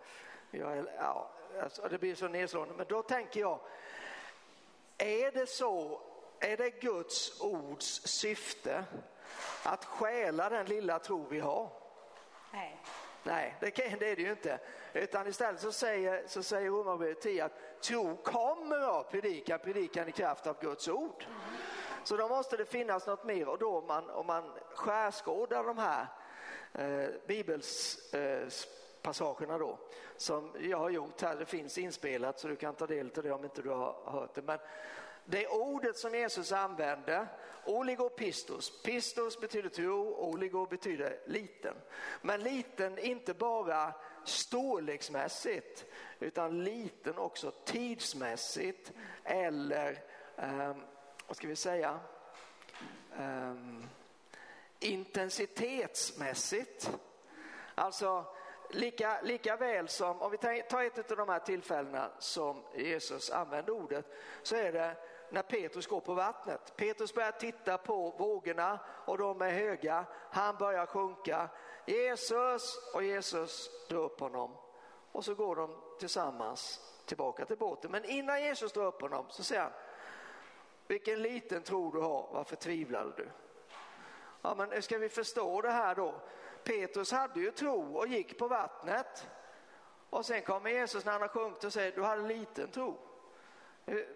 [0.51, 1.31] jag, ja,
[1.63, 2.75] alltså, det blir så nedslående.
[2.75, 3.61] Men då tänker jag,
[4.99, 6.01] är det så,
[6.41, 8.85] är det Guds ords syfte
[9.63, 11.71] att stjäla den lilla tro vi har?
[12.53, 12.81] Nej.
[13.23, 14.59] Nej, det, kan, det är det ju inte.
[14.93, 20.13] Utan istället så säger, så säger Romarbrevet 10 att tro kommer av predikan, predikan i
[20.13, 21.25] kraft av Guds ord.
[22.05, 25.79] Så då måste det finnas något mer och då om man, om man skärskådar de
[25.79, 26.07] här
[26.73, 29.79] eh, bibelspassagerna eh, då
[30.17, 33.33] som jag har gjort här, det finns inspelat så du kan ta del av det
[33.33, 34.43] om inte du har hört det.
[34.43, 34.59] Men
[35.25, 37.27] det ordet som Jesus använde,
[37.65, 41.75] oligopistos, pistos betyder tro, oligo betyder liten.
[42.23, 45.85] Men liten inte bara storleksmässigt
[46.21, 48.93] utan liten också tidsmässigt
[49.25, 50.03] eller
[50.37, 50.75] eh,
[51.35, 52.01] vad ska vi säga,
[53.19, 53.87] um,
[54.81, 56.91] intensitetsmässigt.
[57.75, 58.25] Alltså
[58.71, 63.73] lika, lika väl som, om vi tar ett av de här tillfällena som Jesus använde
[63.73, 64.07] ordet,
[64.43, 64.97] så är det
[65.31, 66.77] när Petrus går på vattnet.
[66.77, 70.05] Petrus börjar titta på vågorna och de är höga.
[70.31, 71.49] Han börjar sjunka.
[71.87, 74.57] Jesus och Jesus drar upp honom
[75.13, 77.91] och så går de tillsammans tillbaka till båten.
[77.91, 79.73] Men innan Jesus drar upp honom så säger han
[80.87, 83.29] vilken liten tro du har, varför tvivlade du?
[84.43, 86.15] Ja, men ska vi förstå det här då?
[86.65, 89.29] Petrus hade ju tro och gick på vattnet.
[90.11, 92.99] Och sen kommer Jesus när han har sjunkit och säger du hade liten tro.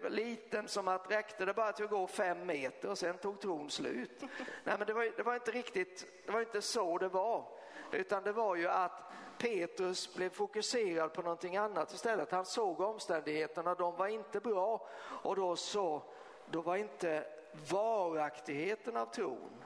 [0.09, 3.69] Liten som att räckte det bara till att gå fem meter och sen tog tron
[3.69, 4.21] slut.
[4.63, 7.45] Nej men det var, det var inte riktigt, det var inte så det var.
[7.91, 12.31] Utan det var ju att Petrus blev fokuserad på någonting annat istället.
[12.31, 14.87] Han såg omständigheterna, de var inte bra
[15.23, 16.03] och då så
[16.51, 17.23] då var inte
[17.69, 19.63] varaktigheten av tron.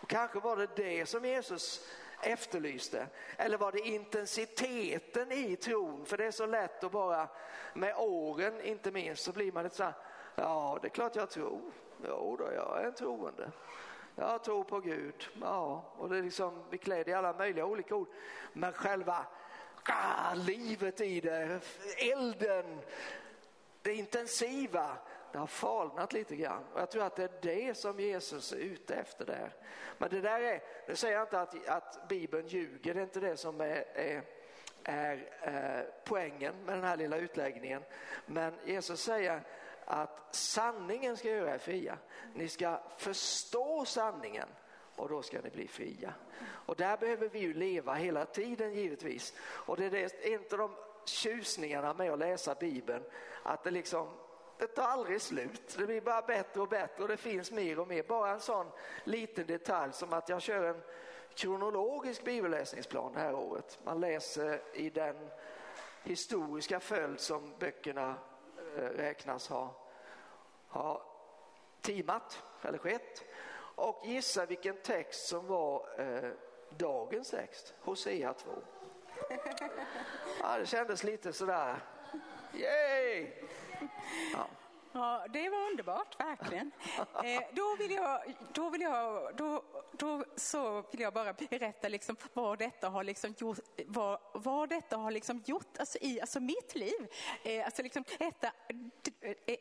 [0.00, 1.88] Och kanske var det det som Jesus
[2.22, 3.06] efterlyste.
[3.36, 6.06] Eller var det intensiteten i tron?
[6.06, 7.28] För det är så lätt att bara
[7.74, 9.94] med åren inte minst så blir man lite så här,
[10.34, 11.60] ja det är klart jag tror.
[12.08, 13.50] Jo då, jag är en troende.
[14.14, 15.28] Jag tror på Gud.
[15.40, 18.08] Ja, och det är liksom, vi klär i alla möjliga olika ord.
[18.52, 19.26] Men själva
[19.84, 21.60] ah, livet i det,
[21.98, 22.80] elden,
[23.82, 24.96] det intensiva,
[25.36, 26.64] det har falnat lite grann.
[26.72, 29.54] Och jag tror att det är det som Jesus är ute efter där.
[29.98, 33.20] Men det där är, nu säger jag inte att, att Bibeln ljuger, det är inte
[33.20, 34.22] det som är, är,
[34.84, 37.82] är eh, poängen med den här lilla utläggningen.
[38.26, 39.42] Men Jesus säger
[39.84, 41.98] att sanningen ska göra er fria.
[42.34, 44.48] Ni ska förstå sanningen
[44.94, 46.14] och då ska ni bli fria.
[46.42, 49.34] Och där behöver vi ju leva hela tiden givetvis.
[49.40, 53.02] Och det är en av de tjusningarna med att läsa Bibeln,
[53.42, 54.08] att det liksom
[54.58, 55.74] det tar aldrig slut.
[55.78, 58.02] Det blir bara bättre och bättre och det finns mer och mer.
[58.02, 58.66] Bara en sån
[59.04, 60.82] liten detalj som att jag kör en
[61.34, 63.78] kronologisk bibelläsningsplan det här året.
[63.84, 65.30] Man läser i den
[66.02, 68.14] historiska följd som böckerna
[68.76, 69.74] eh, räknas ha,
[70.68, 71.02] ha
[71.80, 73.24] timat eller skett.
[73.58, 76.30] Och gissa vilken text som var eh,
[76.70, 78.50] dagens text, Hosea 2.
[80.40, 81.76] Ja, det kändes lite sådär.
[82.56, 83.26] Yay!
[84.32, 84.46] Ja.
[84.92, 86.72] Ja, det var underbart, verkligen.
[87.24, 88.20] Eh, då vill jag,
[88.52, 93.34] då vill jag, då, då så vill jag bara berätta liksom vad detta har liksom
[93.38, 97.08] gjort, vad, vad detta har liksom gjort alltså i alltså mitt liv.
[97.42, 98.52] Eh, alltså liksom detta,
[99.20, 99.56] eh,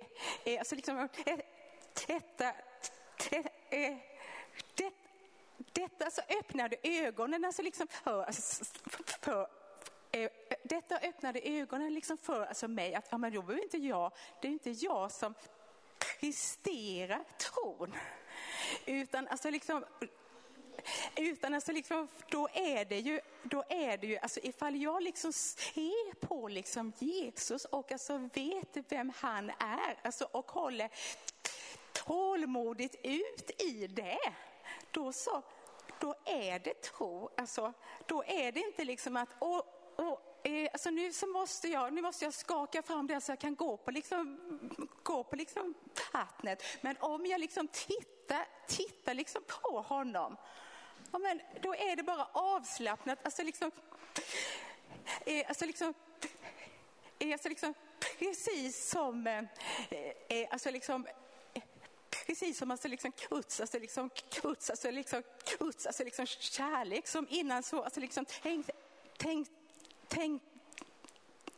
[0.45, 1.39] eh, alltså liksom eh,
[2.07, 2.47] detta,
[3.69, 3.97] eh,
[4.75, 4.91] det,
[5.57, 8.65] detta så öppnade ögonen alltså liksom för, alltså,
[9.21, 9.47] för
[10.15, 10.29] Eh,
[10.69, 14.47] detta öppnade ögonen liksom för alltså mig att ja, men då behöver inte jag, det
[14.47, 15.33] är inte jag som
[16.19, 17.93] presterar tron.
[18.85, 19.85] Utan alltså liksom
[21.15, 25.33] utan alltså liksom, då är det ju, då är det ju alltså ifall jag liksom
[25.33, 30.89] ser på liksom Jesus och alltså vet vem han är alltså och håller
[31.93, 34.33] tålmodigt ut i det,
[34.91, 35.43] då så,
[35.99, 37.29] då är det tro.
[37.37, 37.73] Alltså,
[38.05, 39.63] då är det inte liksom att, och,
[39.95, 43.39] och, eh, alltså nu, så måste jag, nu måste jag skaka fram det så jag
[43.39, 44.39] kan gå på, liksom,
[45.03, 45.73] gå på liksom
[46.13, 46.63] vattnet.
[46.81, 50.37] Men om jag liksom tittar, tittar liksom på honom,
[51.11, 53.19] ja, men då är det bara avslappnat.
[53.23, 53.71] Alltså liksom,
[55.25, 55.93] eh, alltså liksom,
[57.19, 59.43] eh, alltså liksom precis som, eh,
[60.27, 61.07] eh alltså liksom,
[62.25, 67.27] precis som alltså liksom kuts, alltså liksom kuts, alltså liksom kuts, alltså liksom kärlek som
[67.29, 68.69] innan så, alltså liksom tänk,
[69.17, 69.47] tänk,
[70.15, 70.41] tänk,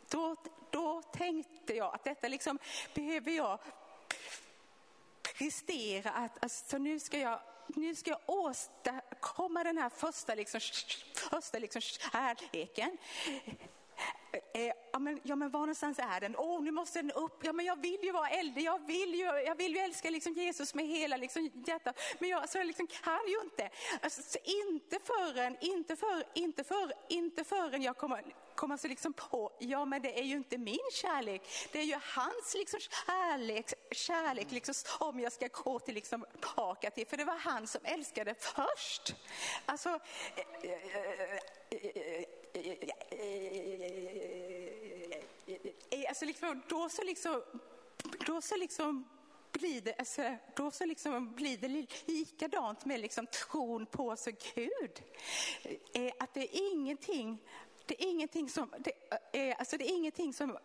[0.09, 0.35] då,
[0.71, 2.59] då tänkte jag att detta liksom
[2.93, 3.59] behöver jag
[5.37, 7.39] prestera, att alltså nu ska jag
[7.75, 10.59] nu ska jag åstadkomma den här första, liksom,
[11.31, 12.97] första liksom, kärleken.
[14.31, 16.35] Eh, eh ja, men, ja, men var någonstans är den?
[16.37, 17.39] Åh, oh, nu måste den upp.
[17.43, 18.61] Ja, men jag vill ju vara äldre.
[18.61, 21.99] Jag vill ju, jag vill ju älska liksom Jesus med hela liksom, hjärtat.
[22.19, 23.69] Men jag alltså, liksom, kan ju inte.
[24.01, 28.23] Alltså, inte förrän, inte för, inte för, inte förrän jag kommer,
[28.57, 31.41] komma sig liksom på, ja men det är ju inte min kärlek.
[31.71, 36.91] Det är ju hans liksom kärlek, kärlek liksom, om jag ska gå till liksom, tillbaka
[36.91, 37.07] till.
[37.07, 39.15] För det var han som älskade först.
[39.65, 39.99] Alltså,
[46.07, 47.43] alltså liksom, då så liksom,
[48.25, 49.09] då så liksom
[49.51, 51.67] blir det, alltså, då så liksom blir det
[52.05, 55.03] likadant med liksom tron på så Gud.
[55.93, 57.37] Eh, Att det är ingenting
[57.87, 58.91] det är ingenting som, det
[59.31, 60.57] är, alltså det är ingenting som,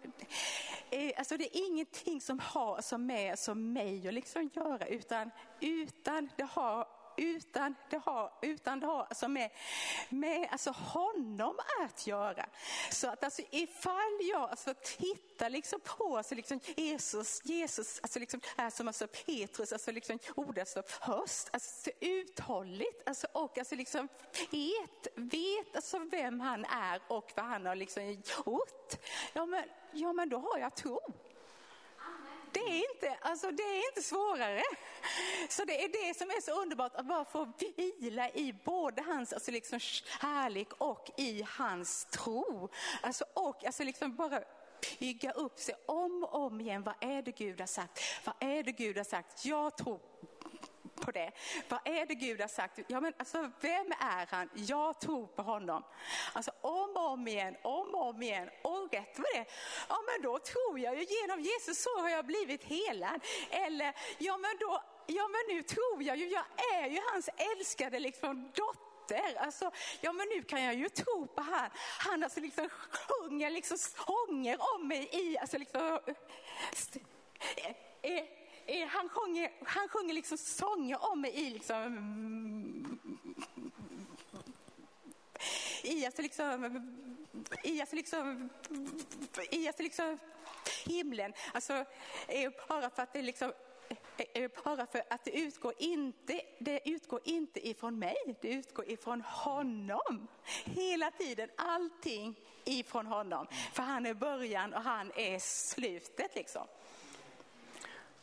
[1.17, 5.31] alltså det är ingenting som har som med som mig att liksom göra utan,
[5.61, 9.51] utan det har utan det har, utan det har alltså med,
[10.09, 12.47] med alltså honom att göra.
[12.91, 18.41] Så att alltså ifall jag alltså tittar liksom på alltså liksom Jesus, Jesus alltså liksom
[18.57, 24.09] är som alltså Petrus, alltså liksom ordet alltså höst, alltså uthålligt alltså och alltså liksom
[24.51, 28.97] vet, vet alltså vem han är och vad han har liksom gjort.
[29.33, 31.01] Ja men, ja men då har jag tro.
[32.53, 34.63] Det är inte, alltså det är inte svårare.
[35.49, 37.53] Så det är det som är så underbart att bara få
[37.99, 42.69] vila i både hans alltså liksom kärlek och i hans tro.
[43.03, 44.41] Alltså, och alltså liksom bara
[44.99, 46.83] bygga upp sig om och om igen.
[46.83, 48.01] Vad är det Gud har sagt?
[48.25, 49.45] Vad är det Gud har sagt?
[49.45, 50.01] Jag tror
[51.05, 51.33] på det.
[51.69, 52.79] Vad är det Gud har sagt?
[52.87, 54.49] Ja, men alltså, vem är han?
[54.55, 55.83] Jag tror på honom.
[56.33, 58.49] Alltså om och om igen, om och om igen.
[58.63, 59.47] Och rätt vad det
[59.89, 63.21] ja men då tror jag ju genom Jesus så har jag blivit helad.
[63.51, 67.99] Eller, ja men då, ja men nu tror jag ju, jag är ju hans älskade
[67.99, 69.37] liksom dotter.
[69.37, 71.71] Alltså, ja men nu kan jag ju tro på han.
[71.99, 76.01] Han alltså liksom sjunger liksom sånger om mig i, alltså liksom,
[78.89, 82.99] han sjunger, han sjunger liksom sånger om mig i liksom
[85.83, 86.65] i alltså liksom
[87.65, 88.51] i alltså liksom
[89.51, 90.19] i alltså liksom
[90.87, 91.33] himlen.
[91.53, 91.85] Alltså
[92.69, 93.53] bara för att det liksom
[94.65, 100.29] bara för att det utgår inte, det utgår inte ifrån mig, det utgår ifrån honom.
[100.65, 103.47] Hela tiden, allting ifrån honom.
[103.73, 106.67] För han är början och han är slutet liksom.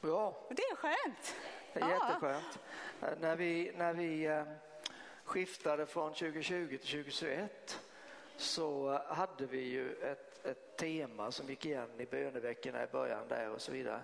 [0.01, 0.47] Bra.
[0.49, 1.35] Det är skönt.
[1.73, 2.07] Det är ja.
[2.07, 2.59] jätteskönt.
[3.01, 4.43] Eh, när vi, när vi eh,
[5.23, 7.81] skiftade från 2020 till 2021
[8.37, 13.27] så eh, hade vi ju ett, ett tema som gick igen i böneveckorna i början
[13.27, 14.01] där och så vidare.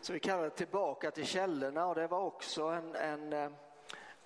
[0.00, 3.54] Så vi kallade det tillbaka till källorna och det var också en, en,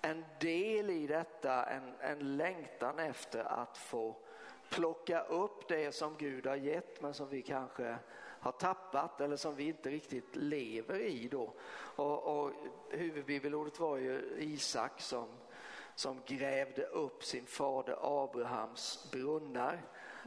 [0.02, 4.16] en del i detta, en, en längtan efter att få
[4.70, 7.96] plocka upp det som Gud har gett men som vi kanske
[8.41, 11.53] har tappat eller som vi inte riktigt lever i då.
[11.97, 12.53] Och, och
[12.91, 15.28] huvudbibelordet var ju Isak som,
[15.95, 19.82] som grävde upp sin fader Abrahams brunnar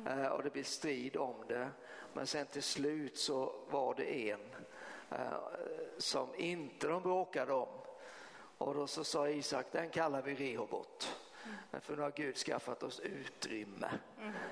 [0.08, 1.70] eh, och det blev strid om det.
[2.14, 4.56] Men sen till slut så var det en
[5.12, 5.18] eh,
[5.98, 7.70] som inte de bråkade om.
[8.58, 11.18] Och då så sa Isak, den kallar vi Rehobot.
[11.46, 11.82] Mm.
[11.82, 13.90] För nu har Gud skaffat oss utrymme.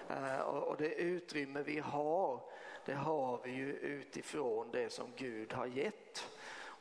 [0.09, 0.41] Mm.
[0.41, 2.39] Och det utrymme vi har,
[2.87, 6.29] det har vi ju utifrån det som Gud har gett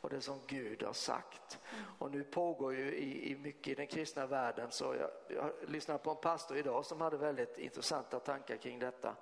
[0.00, 1.59] och det som Gud har sagt.
[1.72, 1.84] Mm.
[1.98, 5.98] Och nu pågår ju i, i mycket i den kristna världen så jag, jag lyssnade
[5.98, 9.16] på en pastor idag som hade väldigt intressanta tankar kring detta.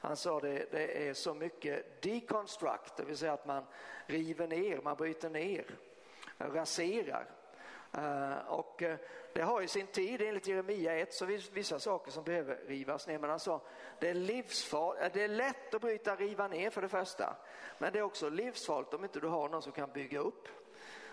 [0.00, 3.64] Han sa det, det är så mycket deconstruct, det vill säga att man
[4.06, 5.66] river ner, man bryter ner,
[6.38, 7.37] raserar.
[7.92, 8.98] Eh, och eh,
[9.32, 13.18] det har ju sin tid enligt Jeremia 1 så vissa saker som behöver rivas ner.
[13.18, 13.60] Men han sa
[14.00, 17.36] det är, livsfarligt, eh, det är lätt att bryta riva ner för det första.
[17.78, 20.48] Men det är också livsfarligt om inte du har någon som kan bygga upp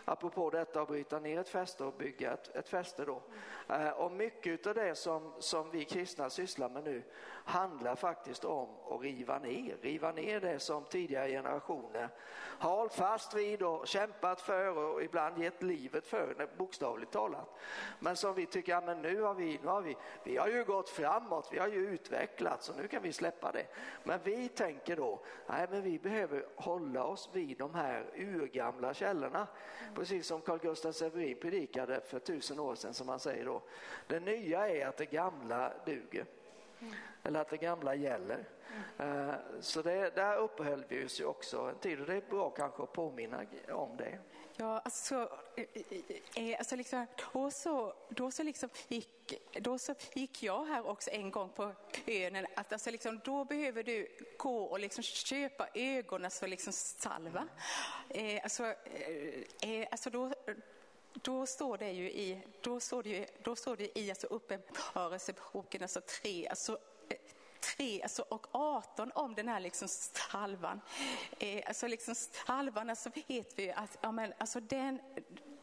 [0.05, 3.21] apropå detta att bryta ner ett fäste och bygga ett, ett fäste då.
[3.69, 7.03] Eh, och mycket av det som, som vi kristna sysslar med nu
[7.45, 12.09] handlar faktiskt om att riva ner, riva ner det som tidigare generationer
[12.59, 17.55] har hållit fast vid och kämpat för och ibland gett livet för, bokstavligt talat.
[17.99, 20.63] Men som vi tycker, ja, men nu har vi, nu har vi, vi har ju
[20.63, 23.65] gått framåt, vi har ju utvecklats och nu kan vi släppa det.
[24.03, 29.47] Men vi tänker då, nej men vi behöver hålla oss vid de här urgamla källorna.
[29.95, 33.61] Precis som Carl Gustaf Severin predikade för tusen år sedan som han säger då.
[34.07, 36.25] Det nya är att det gamla duger.
[36.79, 36.93] Mm.
[37.23, 38.45] Eller att det gamla gäller.
[38.97, 39.35] Mm.
[39.59, 42.83] Så det, där uppehöll vi oss ju också en tid och det är bra kanske
[42.83, 44.19] att påminna om det.
[44.57, 49.95] Ja, alltså, eh, eh, eh, alltså liksom, och så, då, så liksom gick, då så
[50.13, 51.71] gick jag här också en gång på
[52.07, 57.47] ön, att alltså liksom, då behöver du gå och liksom köpa ögonen så liksom salva.
[58.09, 58.63] Eh, alltså,
[59.59, 60.33] eh, alltså då,
[61.13, 65.81] då står det ju i, då står det ju, då står det i alltså uppenbarelseboken,
[65.81, 66.77] alltså tre, alltså
[67.65, 69.87] 3 alltså, och 18 om den här liksom
[70.29, 70.81] halvan.
[71.39, 74.99] Eh, alltså liksom halvan, alltså vet vi att ja, men, alltså den,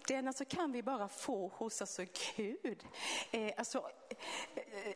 [0.08, 2.04] den alltså kan vi bara få hos alltså
[2.36, 2.84] Gud.
[3.30, 4.94] Eh, alltså, eh,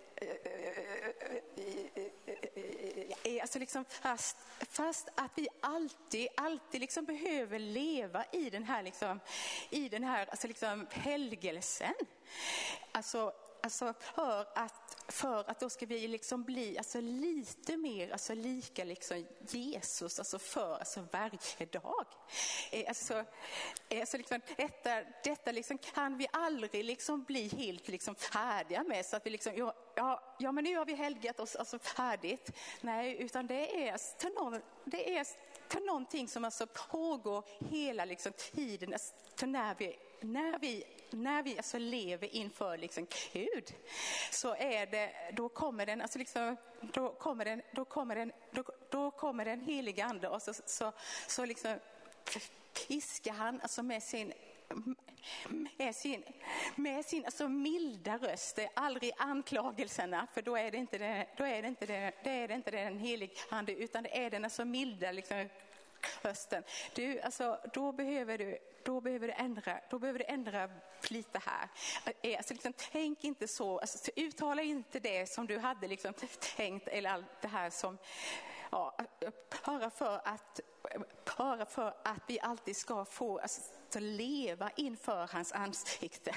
[3.23, 4.37] eh, alltså liksom fast,
[4.71, 9.21] fast att vi alltid, alltid liksom behöver leva i den här, liksom,
[9.71, 11.95] i den här alltså liksom helgelsen.
[12.93, 13.33] Alltså,
[13.67, 18.85] alltså för att för att då ska vi liksom bli alltså lite mer alltså lika
[18.85, 22.07] liksom Jesus alltså för alltså varje dag.
[22.71, 23.25] Eh, alltså,
[23.89, 29.07] eh, alltså liksom, detta detta liksom kan vi aldrig liksom bli helt liksom färdiga med
[29.07, 32.51] så att vi liksom, ja, ja, ja men nu har vi helgat oss alltså färdigt.
[32.81, 35.27] Nej, utan det är till, någon, det är
[35.69, 39.15] till någonting som alltså pågår hela liksom tiden, alltså,
[39.47, 43.75] när vi, när vi när vi alltså lever inför liksom Gud
[44.31, 48.65] så är det, då kommer den, alltså liksom, då kommer den, då kommer den, då,
[48.91, 50.93] då kommer den heliga ande och så, så,
[51.27, 51.79] så liksom
[52.89, 54.33] piskar han alltså med sin
[55.77, 56.23] med sin,
[56.77, 61.27] med sin alltså milda röst, det är aldrig anklagelserna för då är det inte, det,
[61.37, 64.31] då är det inte, det, det är det inte den helige ande utan det är
[64.31, 65.49] den alltså milda liksom,
[66.23, 66.63] rösten.
[66.95, 70.71] Du, alltså, då behöver du då behöver du ändra, då behöver du ändra
[71.09, 71.69] lite här.
[72.23, 76.13] Eh, alltså, liksom, tänk inte så, alltså, uttala inte det som du hade liksom,
[76.57, 77.99] tänkt eller allt det här som,
[78.71, 78.99] ja,
[79.67, 80.61] bara för att
[81.39, 83.61] bara för att vi alltid ska få alltså,
[83.99, 86.35] leva inför hans ansikte.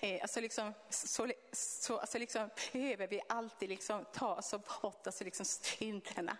[0.00, 5.24] Eh, alltså liksom, så, så alltså liksom, behöver vi alltid liksom ta oss bort alltså
[5.24, 6.36] liksom synderna.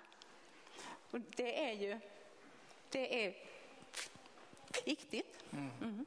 [1.10, 2.00] Och det är ju,
[2.90, 3.36] det är
[4.84, 5.44] viktigt.
[5.52, 5.70] Mm.
[5.82, 6.06] Mm.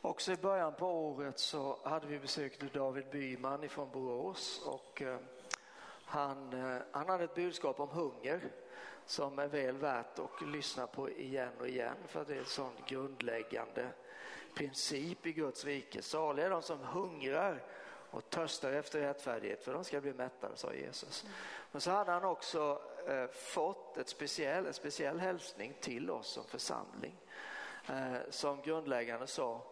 [0.00, 5.18] Också i början på året så hade vi besökt David Byman från Borås och eh,
[6.04, 8.40] han, eh, han hade ett budskap om hunger
[9.06, 12.72] som är väl värt att lyssna på igen och igen för det är en sån
[12.86, 13.88] grundläggande
[14.54, 16.02] princip i Guds rike.
[16.02, 17.62] Saliga är de som hungrar
[18.10, 21.26] och törstar efter rättfärdighet för de ska bli mättade, sa Jesus.
[21.72, 26.44] Men så hade han också Eh, fått ett speciell, en speciell hälsning till oss som
[26.44, 27.16] församling.
[27.88, 29.62] Eh, som grundläggande sa,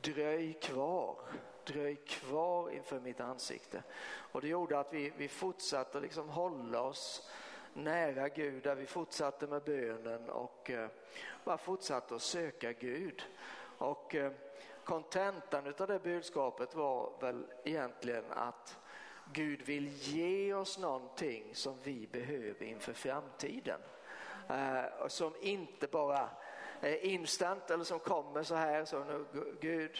[0.00, 1.16] dröj kvar,
[1.64, 3.82] dröj kvar inför mitt ansikte.
[4.32, 7.30] Och det gjorde att vi, vi fortsatte liksom hålla oss
[7.74, 10.88] nära Gud, där vi fortsatte med bönen och eh,
[11.44, 13.22] bara fortsatte att söka Gud.
[13.78, 14.32] Och eh,
[14.84, 18.78] kontentan av det budskapet var väl egentligen att
[19.32, 23.80] Gud vill ge oss någonting som vi behöver inför framtiden.
[24.48, 26.28] Eh, som inte bara
[26.80, 29.24] är instant eller som kommer så här, så nu,
[29.60, 29.98] Gud,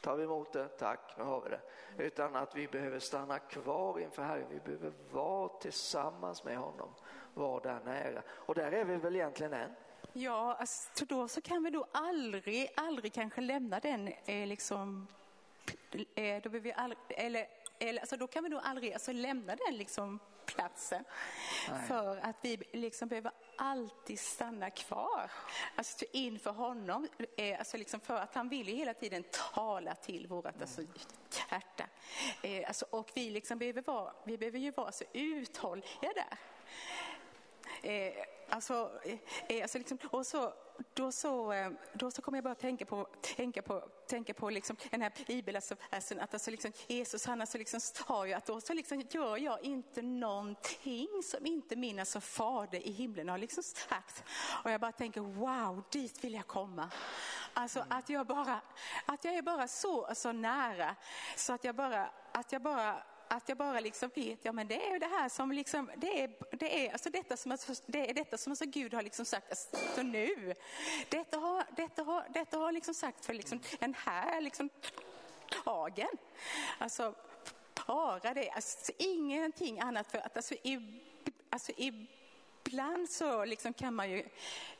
[0.00, 1.60] tar vi emot det, tack, nu har vi det.
[2.04, 6.94] Utan att vi behöver stanna kvar inför Herren, vi behöver vara tillsammans med honom,
[7.34, 8.22] vara där nära.
[8.28, 9.74] Och där är vi väl egentligen än.
[10.12, 15.06] Ja, alltså, då så kan vi då aldrig, aldrig kanske lämna den eh, liksom,
[16.14, 17.46] eh, då vi aldrig, eller,
[17.80, 21.04] eller, alltså, då kan vi nog aldrig alltså, lämna den liksom platsen.
[21.70, 21.82] Nej.
[21.88, 25.30] För att vi liksom behöver alltid stanna kvar.
[25.76, 27.08] Alltså inför honom.
[27.36, 29.24] Eh, alltså liksom för att han vill ju hela tiden
[29.54, 30.60] tala till vårt mm.
[30.60, 30.82] alltså,
[31.50, 31.84] hjärta.
[32.42, 36.38] Eh, alltså, och vi, liksom behöver vara, vi behöver ju vara så uthålliga där.
[37.82, 40.52] Eh, alltså, eh, eh, alltså liksom, och så,
[40.94, 44.76] då, så, eh, då så kommer jag bara tänka på, tänka på, tänka på liksom
[44.90, 48.46] den här bibelversen alltså, alltså, att alltså liksom, Jesus han alltså liksom sa ju att
[48.46, 53.38] då så liksom gör jag inte någonting som inte min alltså fader i himlen har
[53.38, 54.24] liksom sagt.
[54.64, 56.90] Och jag bara tänker wow, dit vill jag komma.
[57.54, 58.60] Alltså att jag bara,
[59.06, 60.96] att jag är bara så, så nära
[61.36, 64.86] så att jag bara, att jag bara att jag bara liksom vet, ja men det
[64.86, 67.56] är ju det här som liksom, det är, det är, alltså detta som,
[67.86, 70.54] det är detta som alltså Gud har liksom sagt, alltså nu.
[71.08, 74.70] Detta har, detta har, detta har liksom sagt för liksom den här liksom
[75.64, 76.08] dagen.
[76.78, 77.14] Alltså
[77.86, 81.00] bara det, alltså ingenting annat för att alltså, i,
[81.50, 82.06] alltså i
[82.70, 84.18] ibland så liksom kan man ju,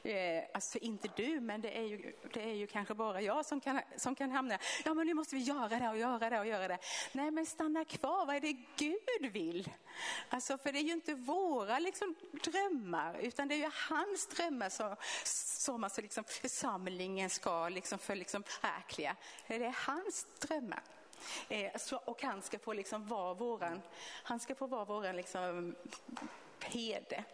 [0.02, 3.60] eh, alltså inte du, men det är, ju, det är ju kanske bara jag som
[3.60, 6.46] kan, som kan hamna, ja men nu måste vi göra det och göra det och
[6.46, 6.78] göra det.
[7.12, 9.70] Nej men stanna kvar, vad är det Gud vill?
[10.28, 12.14] Alltså för det är ju inte våra liksom,
[12.44, 18.16] drömmar, utan det är ju hans drömmar som, som alltså, liksom, församlingen ska liksom, för,
[18.16, 19.16] liksom, förverkliga.
[19.46, 20.82] Det är hans drömmar.
[21.48, 23.82] Eh, så, och han ska få liksom vara våran,
[24.22, 25.74] han ska få vara våran liksom,
[26.60, 27.24] herde.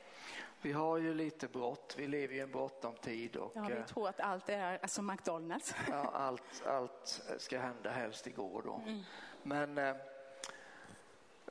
[0.63, 3.37] Vi har ju lite brott, vi lever i en bråttom tid.
[3.37, 5.75] Och, ja, vi eh, tror att allt är alltså McDonalds.
[5.91, 8.81] Ja, allt, allt ska hända helst igår då.
[8.87, 9.03] Mm.
[9.43, 9.97] Men eh,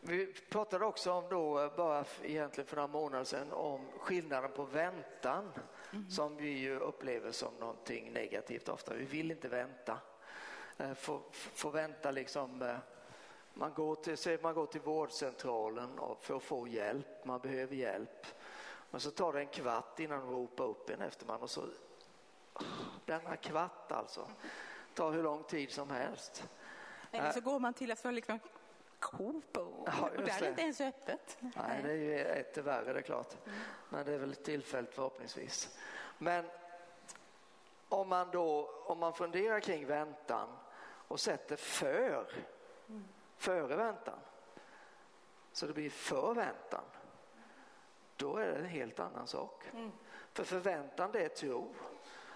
[0.01, 4.63] vi pratade också om då, eh, bara egentligen för några månader sedan, om skillnaden på
[4.63, 5.51] väntan
[5.93, 6.09] mm.
[6.09, 8.93] som vi ju upplever som någonting negativt ofta.
[8.93, 9.97] Vi vill inte vänta.
[10.77, 12.77] Eh, få, få vänta liksom eh,
[13.53, 18.25] man går, till, man går till vårdcentralen för att få hjälp, man behöver hjälp.
[18.91, 21.67] Men så tar det en kvart innan de ropar upp en efter man och så
[23.05, 24.27] denna kvart alltså
[24.93, 26.49] tar hur lång tid som helst.
[27.11, 28.39] Eller så går man till att liksom
[28.99, 31.37] Coop och, ja, och där är det inte ens öppet.
[31.39, 33.35] Nej, det är ju ett värre det är klart.
[33.89, 35.77] Men det är väl tillfälligt förhoppningsvis.
[36.17, 36.45] Men
[37.89, 40.47] om man då, om man funderar kring väntan
[41.07, 42.27] och sätter för,
[42.89, 43.05] mm.
[43.37, 44.19] före väntan,
[45.51, 46.83] så det blir förväntan
[48.17, 49.63] då är det en helt annan sak.
[49.73, 49.91] Mm.
[50.33, 51.75] För förväntan det är tro.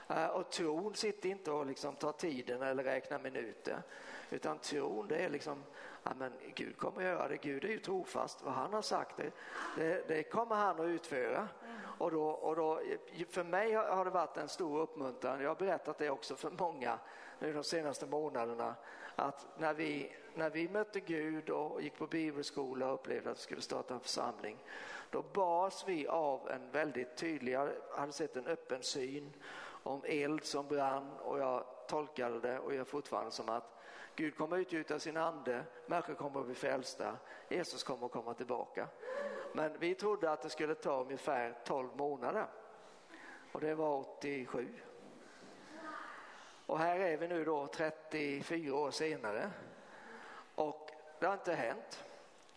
[0.07, 3.81] Eh, och tron sitter inte och liksom tar tiden eller räknar minuter.
[4.29, 5.63] Utan tron det är liksom,
[6.03, 9.31] ja men Gud kommer göra det, Gud är ju trofast, vad han har sagt det,
[9.77, 11.37] det, det kommer han att utföra.
[11.37, 11.77] Mm.
[11.97, 12.81] Och, då, och då,
[13.29, 16.99] för mig har det varit en stor uppmuntran, jag har berättat det också för många
[17.39, 18.75] nu de senaste månaderna,
[19.15, 23.41] att när vi, när vi mötte Gud och gick på bibelskola och upplevde att vi
[23.41, 24.57] skulle starta en församling,
[25.09, 29.33] då bars vi av en väldigt tydlig, jag hade sett en öppen syn
[29.83, 33.79] om eld som brann och jag tolkade det och gör fortfarande som att
[34.15, 37.17] Gud kommer utgjuta sin ande, människor kommer att bli frälsta,
[37.49, 38.87] Jesus kommer att komma tillbaka.
[39.53, 42.45] Men vi trodde att det skulle ta ungefär 12 månader
[43.51, 44.67] och det var 87.
[46.65, 49.51] Och här är vi nu då 34 år senare
[50.55, 52.05] och det har inte hänt.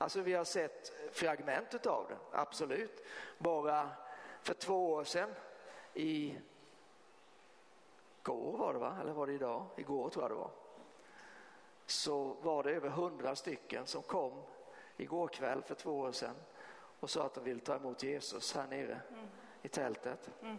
[0.03, 3.05] Alltså vi har sett fragment av det, absolut.
[3.39, 3.91] Bara
[4.43, 5.35] för två år sedan
[5.95, 6.39] i
[8.23, 9.67] går var det va, eller var det idag?
[9.77, 10.51] Igår tror jag det var.
[11.87, 14.43] Så var det över hundra stycken som kom
[14.97, 16.35] igår kväll för två år sedan
[17.01, 19.27] och sa att de vill ta emot Jesus här nere mm.
[19.63, 20.31] i tältet.
[20.43, 20.59] Mm.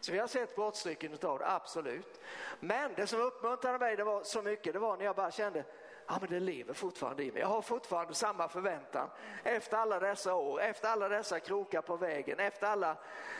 [0.00, 2.20] Så vi har sett brottstycken av det, absolut.
[2.60, 5.64] Men det som uppmuntrade mig det var så mycket, det var när jag bara kände
[6.06, 7.40] ja, men det lever fortfarande i mig.
[7.40, 9.10] Jag har fortfarande samma förväntan
[9.42, 12.96] efter alla dessa år, efter alla dessa krokar på vägen, efter alla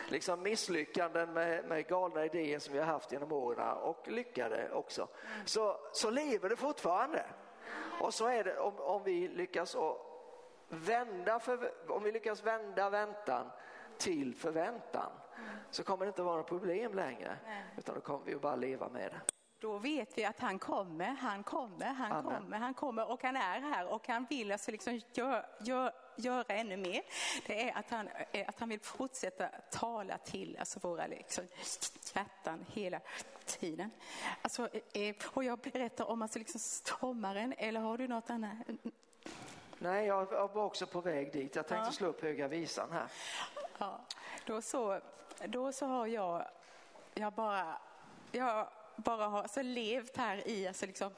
[0.09, 5.07] liksom, misslyckanden med, med galna idéer som vi har haft genom åren och lyckade också.
[5.45, 7.25] Så, så lever det fortfarande.
[8.01, 9.75] Och så är det om, om vi lyckas
[10.69, 13.51] vända, för, om vi lyckas vända väntan
[13.97, 15.11] till förväntan
[15.71, 17.37] så kommer det inte vara något problem längre
[17.77, 21.05] utan då kommer vi att bara leva med det då vet vi att han kommer,
[21.05, 22.23] han kommer, han Amen.
[22.23, 26.45] kommer, han kommer och han är här och han vill alltså liksom gör, gör, göra
[26.47, 27.01] ännu mer.
[27.47, 28.09] Det är att han,
[28.47, 31.47] att han vill fortsätta tala till alltså våra liksom
[32.13, 32.99] hjärtan hela
[33.45, 33.91] tiden.
[34.41, 36.59] Alltså, eh, och jag berättar om alltså liksom
[36.99, 38.57] sommaren, eller har du något annat?
[39.77, 41.55] Nej, jag var också på väg dit.
[41.55, 41.91] Jag tänkte ja.
[41.91, 43.07] slå upp Höga Visan här.
[43.77, 44.01] Ja,
[44.45, 44.99] då så,
[45.45, 46.45] då så har jag,
[47.13, 47.77] jag bara,
[48.31, 51.11] jag bara har alltså levt här i, alltså liksom,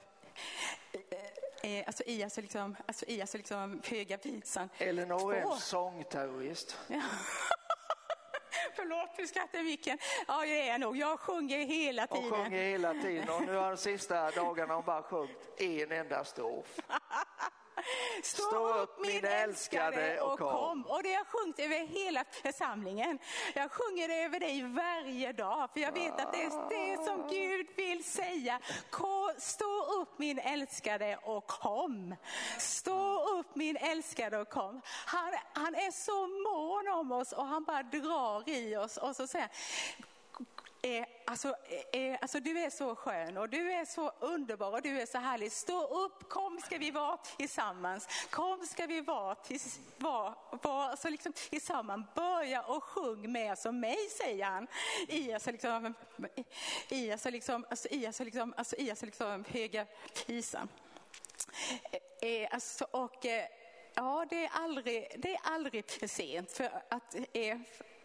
[1.64, 4.70] eh, alltså i, alltså liksom, alltså i, alltså liksom Höga Visan.
[4.78, 6.78] Elinor är en sångterrorist.
[6.88, 7.02] Ja.
[8.76, 9.98] Förlåt, du skrattar micken.
[10.28, 10.98] Ja, jag är nog.
[10.98, 12.32] Jag sjunger hela tiden.
[12.32, 16.24] Hon sjunger hela tiden och nu har de sista dagarna hon bara sjungit en enda
[16.24, 16.66] strof.
[18.24, 20.86] Stå upp min älskade och kom.
[20.86, 23.20] Och det har jag sjungit över hela församlingen.
[23.56, 27.28] Jag sjunger det över dig varje dag för jag vet att det är det som
[27.30, 28.60] Gud vill säga.
[29.38, 32.16] Stå upp min älskade och kom.
[32.60, 34.82] Stå upp min älskade och kom.
[35.06, 39.28] Han, han är så mån om oss och han bara drar i oss och så
[39.28, 39.50] säger
[40.82, 41.56] Eh, alltså,
[41.92, 45.06] eh, eh, alltså du är så skön och du är så underbar och du är
[45.06, 45.52] så härlig.
[45.52, 48.08] Stå upp, kom ska vi vara tillsammans.
[48.30, 52.06] Kom ska vi vara, tills, vara, vara alltså liksom, tillsammans.
[52.16, 54.68] Börja och sjung med som mig säger han.
[55.08, 55.94] I alltså liksom,
[56.90, 59.86] i alltså liksom, alltså, i alltså liksom, alltså, i alltså liksom höga
[60.26, 60.70] pisan.
[61.92, 63.46] Eh, eh alltså, och, eh,
[63.94, 67.58] ja, det är aldrig, det är aldrig för sent för att eh,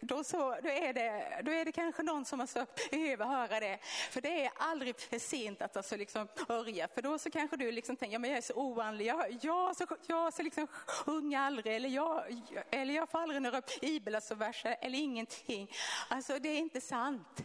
[0.03, 3.77] då, så, då, är det, då är det kanske någon som alltså behöver höra det.
[4.11, 6.87] För det är aldrig för sent att alltså liksom börja.
[6.87, 9.75] För då så kanske du liksom tänker, ja, men jag är så oandlig, jag, jag,
[9.75, 12.23] så, jag så liksom sjunger aldrig, eller jag,
[12.71, 15.71] eller jag får aldrig några bibelverser, eller ingenting.
[16.07, 17.43] Alltså det är inte sant.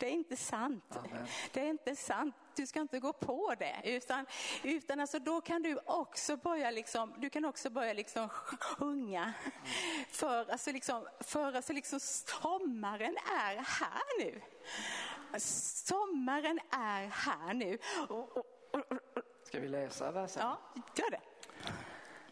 [0.00, 0.84] Det är inte sant.
[0.90, 1.26] Amen.
[1.52, 2.34] Det är inte sant.
[2.56, 3.80] Du ska inte gå på det.
[3.84, 4.26] Utan,
[4.62, 9.32] utan alltså då kan du också börja, liksom, du kan också börja liksom sjunga.
[10.10, 14.40] För, alltså liksom, för alltså liksom, sommaren är här nu.
[15.38, 17.78] Sommaren är här nu.
[19.44, 20.42] Ska vi läsa versen?
[20.42, 20.58] Ja,
[20.96, 21.20] gör det.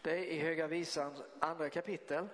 [0.01, 2.27] Det är i Höga Visans andra kapitel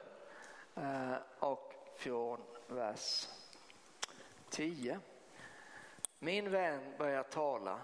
[0.75, 3.27] eh, och från vers
[4.49, 4.99] 10.
[6.19, 7.79] Min vän börjar tala.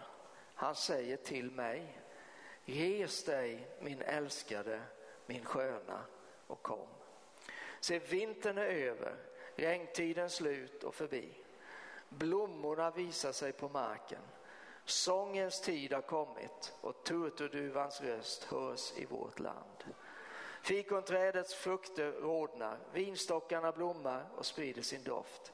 [0.56, 2.00] Han säger till mig,
[2.66, 4.82] res dig min älskade,
[5.26, 6.06] min sköna
[6.48, 6.88] och kom.
[7.80, 9.16] Se vintern är över,
[9.56, 11.38] regntiden slut och förbi.
[12.10, 14.22] Blommorna visar sig på marken.
[14.86, 19.84] Sångens tid har kommit och turturduvans röst hörs i vårt land.
[20.62, 25.53] Fikonträdets frukter rodnar, vinstockarna blommar och sprider sin doft.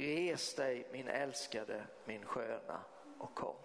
[0.00, 2.80] Res dig min älskade, min sköna
[3.18, 3.56] och kom.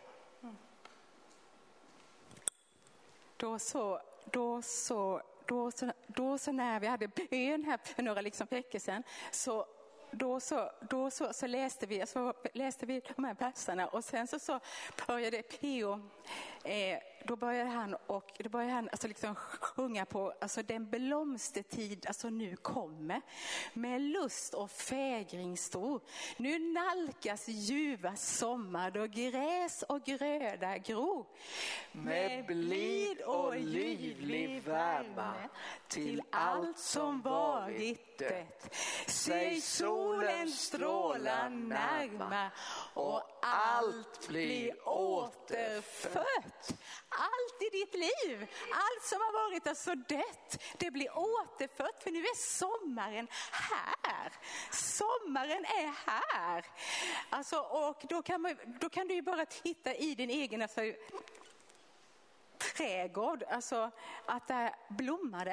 [3.37, 8.21] Då så, då så, då så, då så när vi hade bön här för några
[8.21, 9.65] liksom veckor sedan så
[10.11, 14.27] då, så, då så, så läste, vi, så läste vi de här verserna och sen
[14.27, 14.59] så, så
[15.07, 16.09] började Pio
[16.63, 22.05] Eh, då började han, och, då började han alltså liksom sjunga på alltså den blomstertid
[22.07, 23.21] alltså nu kommer
[23.73, 26.01] med lust och fägring stor.
[26.37, 31.25] Nu nalkas ljuva sommar då gräs och gröda gror.
[31.91, 35.33] Med blid och livlig värme
[35.87, 38.75] till allt som varit dött.
[39.07, 42.51] Se solen stråla närma
[42.93, 46.75] och allt blir återfött
[47.09, 52.19] allt i ditt liv, allt som har varit alltså dött, det blir återfött för nu
[52.19, 54.31] är sommaren här.
[54.71, 56.65] Sommaren är här.
[57.29, 60.81] Alltså, och då kan, man, då kan du ju bara titta i din egen alltså,
[62.57, 63.91] trädgård, alltså
[64.25, 65.45] att där blommar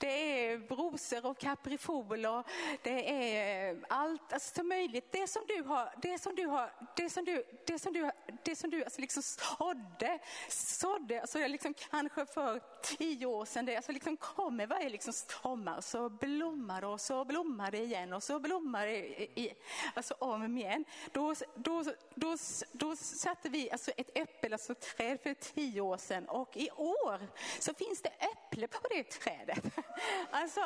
[0.00, 0.28] det.
[0.48, 2.44] Är rosor och kaprifoler,
[2.82, 5.12] det är eh, allt alltså, möjligt.
[5.12, 8.10] Det som du har, det som du har, det som du, det som du,
[8.44, 10.18] det som du alltså liksom sådde,
[10.48, 15.80] sådde alltså liksom kanske för tio år sedan, det alltså liksom kommer varje liksom sommar
[15.80, 18.98] så blommar det och så blommar det igen och så blommar det
[19.40, 19.54] i,
[19.94, 20.84] alltså om igen.
[21.12, 21.84] Då, då,
[22.14, 22.36] då,
[22.72, 27.28] då satte vi alltså ett äppel, alltså träd för tio år sedan och i år
[27.58, 29.64] så finns det äpple på det trädet.
[30.30, 30.60] Alltså,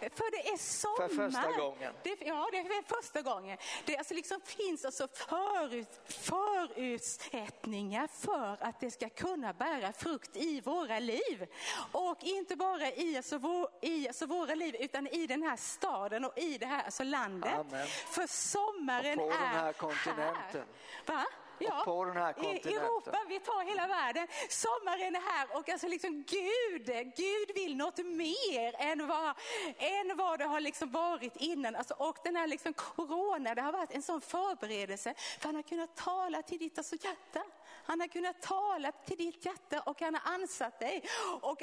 [0.00, 1.08] för det är sommar.
[1.08, 1.94] För första gången.
[2.02, 3.58] Det, ja, det är första gången.
[3.84, 10.60] Det alltså liksom finns alltså förut, förutsättningar för att det ska kunna bära frukt i
[10.60, 11.46] våra liv.
[11.92, 16.24] Och inte bara i, alltså, vår, i alltså, våra liv utan i den här staden
[16.24, 17.54] och i det här alltså, landet.
[17.54, 17.86] Amen.
[17.86, 20.66] För sommaren och på är den här kontinenten.
[21.06, 21.14] Här.
[21.14, 21.26] Va?
[21.58, 22.72] Ja, och på den här i kontinenten.
[22.72, 24.26] Europa, vi tar hela världen.
[24.48, 26.86] Sommaren är här och alltså liksom Gud,
[27.16, 29.34] Gud vill något mer än vad,
[29.78, 31.76] än vad det har liksom varit innan.
[31.76, 35.62] Alltså, och den här liksom corona, det har varit en sån förberedelse för han har
[35.62, 37.42] kunnat tala till ditt alltså hjärta.
[37.84, 41.04] Han har kunnat tala till ditt hjärta och han har ansatt dig.
[41.40, 41.58] Och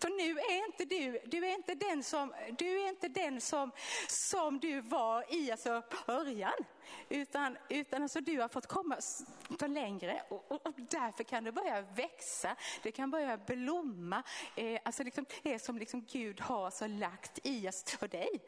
[0.00, 3.70] för nu är inte du, du är inte den som, du är inte den som,
[4.08, 6.64] som du var i alltså början.
[7.08, 8.96] Utan, utan alltså du har fått komma
[9.58, 12.56] för längre och, och, och, därför kan det börja växa.
[12.82, 14.22] Det kan börja blomma.
[14.56, 18.40] Eh, alltså liksom, det som liksom Gud har så lagt i oss för dig.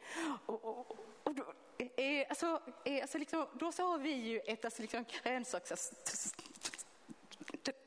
[0.45, 4.65] Och, och, och då, eh, alltså, eh, alltså liksom, då så har vi ju ett
[4.65, 5.71] alltså liksom, grönsaks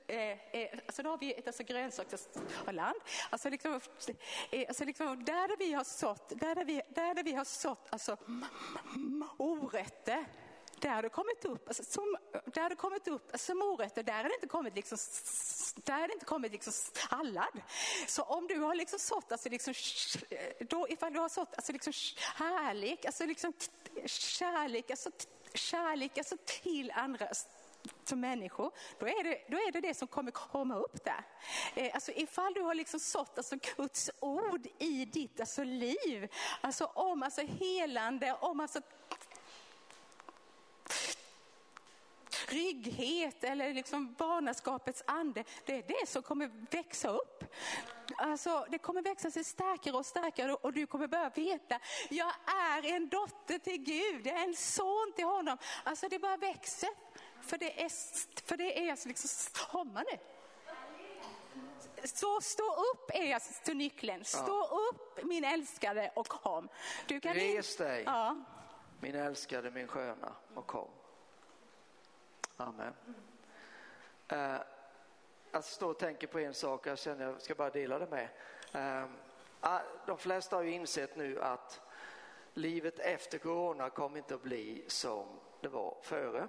[0.09, 2.97] Eh, eh, alltså då har vi ett alltså grönsaksland.
[3.31, 3.81] Alltså liksom,
[4.51, 8.17] eh, alltså liksom där vi har sått, där vi, där vi har sått alltså
[9.37, 10.27] orötter,
[10.81, 14.03] där har det kommit upp, alltså, som, där har det kommit upp alltså, som orätter,
[14.03, 14.99] där har det inte kommit liksom,
[15.75, 17.61] där har det inte kommit liksom sallad.
[18.07, 19.75] Så om du har liksom sått, alltså liksom,
[20.61, 23.53] då ifall du har sått alltså liksom kärlek, alltså liksom
[24.07, 25.11] kärlek, alltså
[25.55, 27.29] kärlek alltså till andra
[28.09, 31.25] som människor, då är, det, då är det det som kommer komma upp där.
[31.75, 36.29] Eh, alltså ifall du har liksom sått alltså Guds ord i ditt alltså liv,
[36.61, 38.81] alltså om alltså helande, om alltså
[42.49, 47.45] trygghet eller liksom barnaskapets ande, det är det som kommer växa upp.
[48.17, 52.95] Alltså, det kommer växa sig starkare och starkare och du kommer börja veta, jag är
[52.95, 55.59] en dotter till Gud, jag är en son till honom.
[55.85, 56.91] Alltså det bara växer.
[57.49, 57.89] För det är,
[58.47, 60.19] för det är alltså liksom sommar nu.
[62.05, 64.25] Så stå upp är alltså nyckeln.
[64.25, 64.89] Stå ja.
[64.91, 66.69] upp min älskade och kom.
[67.07, 68.37] Du kan Res dig ja.
[69.01, 70.89] min älskade, min sköna och kom.
[72.57, 72.95] Amen.
[74.33, 74.59] Uh,
[75.51, 78.29] jag står och tänker på en sak, jag känner jag ska bara dela det med.
[78.75, 81.81] Uh, de flesta har ju insett nu att
[82.55, 85.27] livet efter corona kommer inte att bli som
[85.61, 86.49] det var före.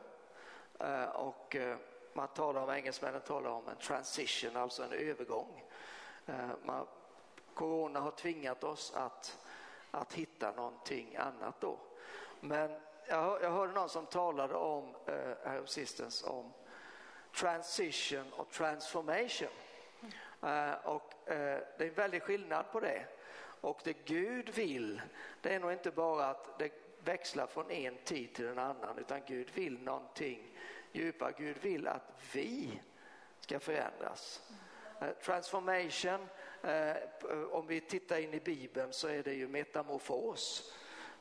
[0.79, 1.77] Eh, och eh,
[2.13, 5.63] man talar om, engelsmännen talar om en transition, alltså en övergång.
[6.25, 6.87] Eh, man,
[7.53, 9.37] corona har tvingat oss att,
[9.91, 11.77] att hitta någonting annat då.
[12.39, 14.95] Men jag, jag hörde någon som talade om,
[15.43, 16.53] häromsistens, om
[17.35, 19.49] transition och transformation.
[20.83, 23.05] Och det är en väldig skillnad på det.
[23.61, 25.01] Och det Gud vill,
[25.41, 29.21] det är nog inte bara att det växla från en tid till en annan, utan
[29.27, 30.57] Gud vill någonting
[30.91, 31.33] djupare.
[31.37, 32.81] Gud vill att vi
[33.39, 34.41] ska förändras.
[35.01, 36.27] Eh, transformation,
[36.63, 36.95] eh,
[37.51, 40.73] om vi tittar in i Bibeln så är det ju metamorfos.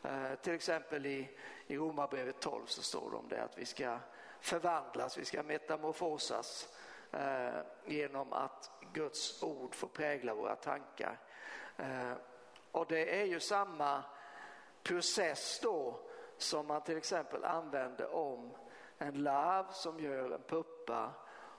[0.03, 1.29] Eh, till exempel i,
[1.67, 3.99] i Romarbrevet 12 så står det om det att vi ska
[4.41, 6.69] förvandlas, vi ska metamorfosas
[7.13, 11.19] eh, genom att Guds ord får prägla våra tankar.
[11.77, 12.13] Eh,
[12.73, 14.03] och det är ju samma
[14.83, 16.01] process då
[16.37, 18.57] som man till exempel använder om
[18.99, 21.11] en larv som gör en puppa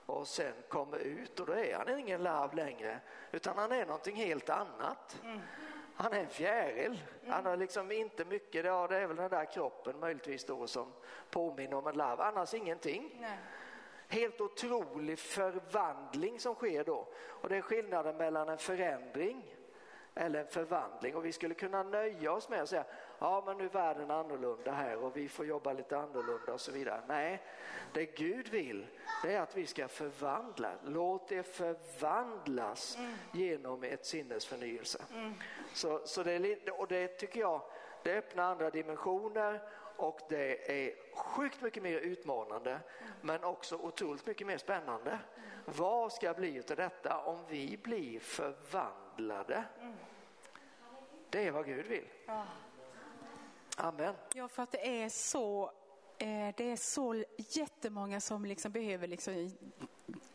[0.06, 3.00] och sen kommer ut och då är han ingen larv längre
[3.32, 5.20] utan han är någonting helt annat.
[5.24, 5.40] Mm.
[5.94, 7.02] Han är en fjäril.
[7.26, 10.92] Han har liksom inte mycket, ja det är väl den där kroppen möjligtvis då som
[11.30, 13.18] påminner om en larv, annars ingenting.
[13.20, 13.38] Nej.
[14.08, 17.08] Helt otrolig förvandling som sker då.
[17.28, 19.56] Och det är skillnaden mellan en förändring
[20.14, 22.84] eller en förvandling och vi skulle kunna nöja oss med att säga
[23.20, 26.72] ja men nu är världen annorlunda här och vi får jobba lite annorlunda och så
[26.72, 27.02] vidare.
[27.08, 27.42] Nej,
[27.92, 28.86] det Gud vill
[29.22, 30.72] det är att vi ska förvandla.
[30.84, 33.12] Låt det förvandlas mm.
[33.32, 35.02] genom ett sinnesförnyelse.
[35.14, 35.34] Mm.
[35.74, 37.62] Så, så det, och det tycker jag,
[38.02, 39.60] det öppnar andra dimensioner
[39.96, 43.12] och det är sjukt mycket mer utmanande mm.
[43.20, 45.18] men också otroligt mycket mer spännande.
[45.64, 49.64] Vad ska bli av detta om vi blir förvandlade?
[51.30, 52.06] Det är vad Gud vill.
[53.82, 54.14] Amen.
[54.34, 55.64] Ja, för att det är så
[56.18, 59.50] eh, det är så jättemånga som liksom behöver liksom,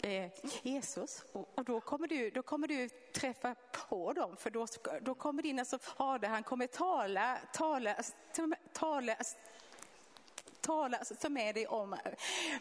[0.01, 0.31] eh,
[0.63, 3.55] Jesus och, då, kommer du, då kommer du träffa
[3.89, 4.67] på dem för då,
[5.01, 7.95] då kommer din alltså fader, han kommer tala, tala,
[8.73, 9.15] tala
[10.65, 11.95] tala alltså, med dig om,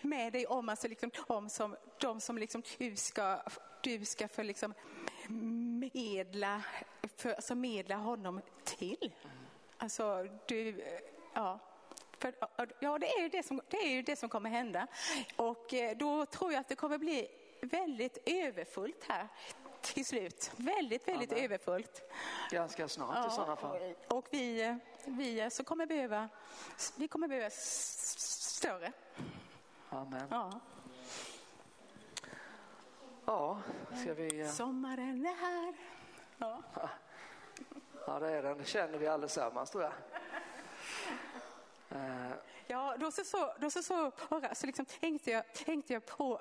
[0.03, 3.43] med dig om, alltså, liksom, om som, de som liksom, du ska,
[3.80, 4.74] du ska för, liksom,
[5.93, 6.62] medla,
[7.16, 9.12] för, alltså, medla honom till.
[9.79, 10.85] Alltså, du,
[11.35, 11.59] ja.
[12.18, 12.35] För,
[12.81, 14.87] ja, det är, ju det, som, det är ju det som kommer hända.
[15.37, 17.29] Och eh, då tror jag att det kommer bli
[17.61, 19.29] väldigt överfullt här
[19.81, 20.51] till slut.
[20.57, 21.45] Väldigt, väldigt Amen.
[21.45, 22.12] överfullt.
[22.51, 23.95] Ganska snart ja, i sådana fall.
[24.09, 26.29] Och vi, vi så kommer behöva,
[26.97, 28.93] vi kommer behöva större.
[29.91, 30.27] Amen.
[30.31, 30.61] Ja.
[33.27, 33.61] Ja,
[34.03, 34.41] ska vi...
[34.41, 35.75] eh, Sommaren är här.
[36.39, 36.62] Ja.
[38.07, 38.59] Ja, det är den.
[38.59, 39.92] Det känner vi allesammans tror jag.
[41.90, 42.32] Eh.
[42.66, 44.12] Ja, då så, så, då så, så,
[44.55, 46.40] så liksom tänkte, jag, tänkte jag på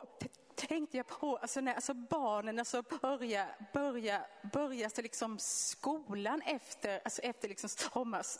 [0.55, 7.01] tänkte jag på alltså när alltså barnen alltså börjar börja, börja alltså liksom skolan efter,
[7.03, 8.37] alltså efter liksom sommars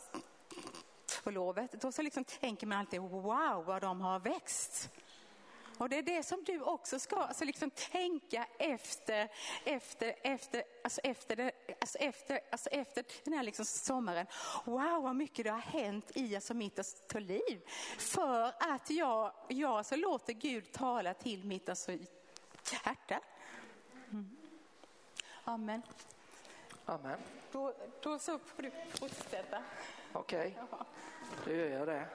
[1.24, 4.90] på lovet, Då så liksom tänker man alltid wow vad de har växt.
[5.78, 9.30] Och det är det som du också ska alltså liksom tänka efter,
[9.64, 11.52] efter, efter, alltså efter, det,
[11.82, 14.28] alltså efter, alltså efter den här liksom sommaren.
[14.66, 17.62] Wow vad mycket det har hänt i alltså mitt alltså, liv.
[17.98, 23.20] För att jag, jag alltså låter Gud tala till mitt alltså, hjärta.
[24.12, 24.38] Mm.
[25.44, 25.82] Amen.
[26.86, 27.20] amen.
[27.52, 29.64] Då, då så får du fortsätta.
[30.14, 30.58] Okej,
[31.46, 32.08] då gör jag det.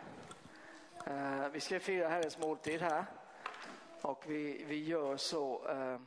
[1.06, 3.04] Eh, vi ska fira Herrens måltid här.
[4.02, 6.00] Och vi, vi gör så eh,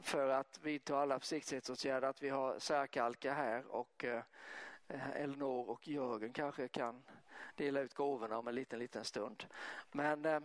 [0.00, 4.22] för att vidta alla försiktighetsåtgärder att vi har särkalka här och eh,
[5.14, 7.02] Elnor och Jörgen kanske kan
[7.56, 9.44] dela ut gåvorna om en liten, liten stund.
[9.92, 10.40] Men eh,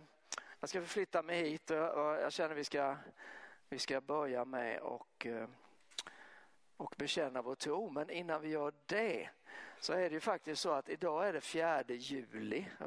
[0.60, 2.96] jag ska förflytta mig hit och, och jag känner vi ska,
[3.68, 5.48] vi ska börja med och, eh,
[6.76, 7.90] och bekänna vår tro.
[7.90, 9.28] Men innan vi gör det
[9.80, 12.66] så är det ju faktiskt så att idag är det 4 juli.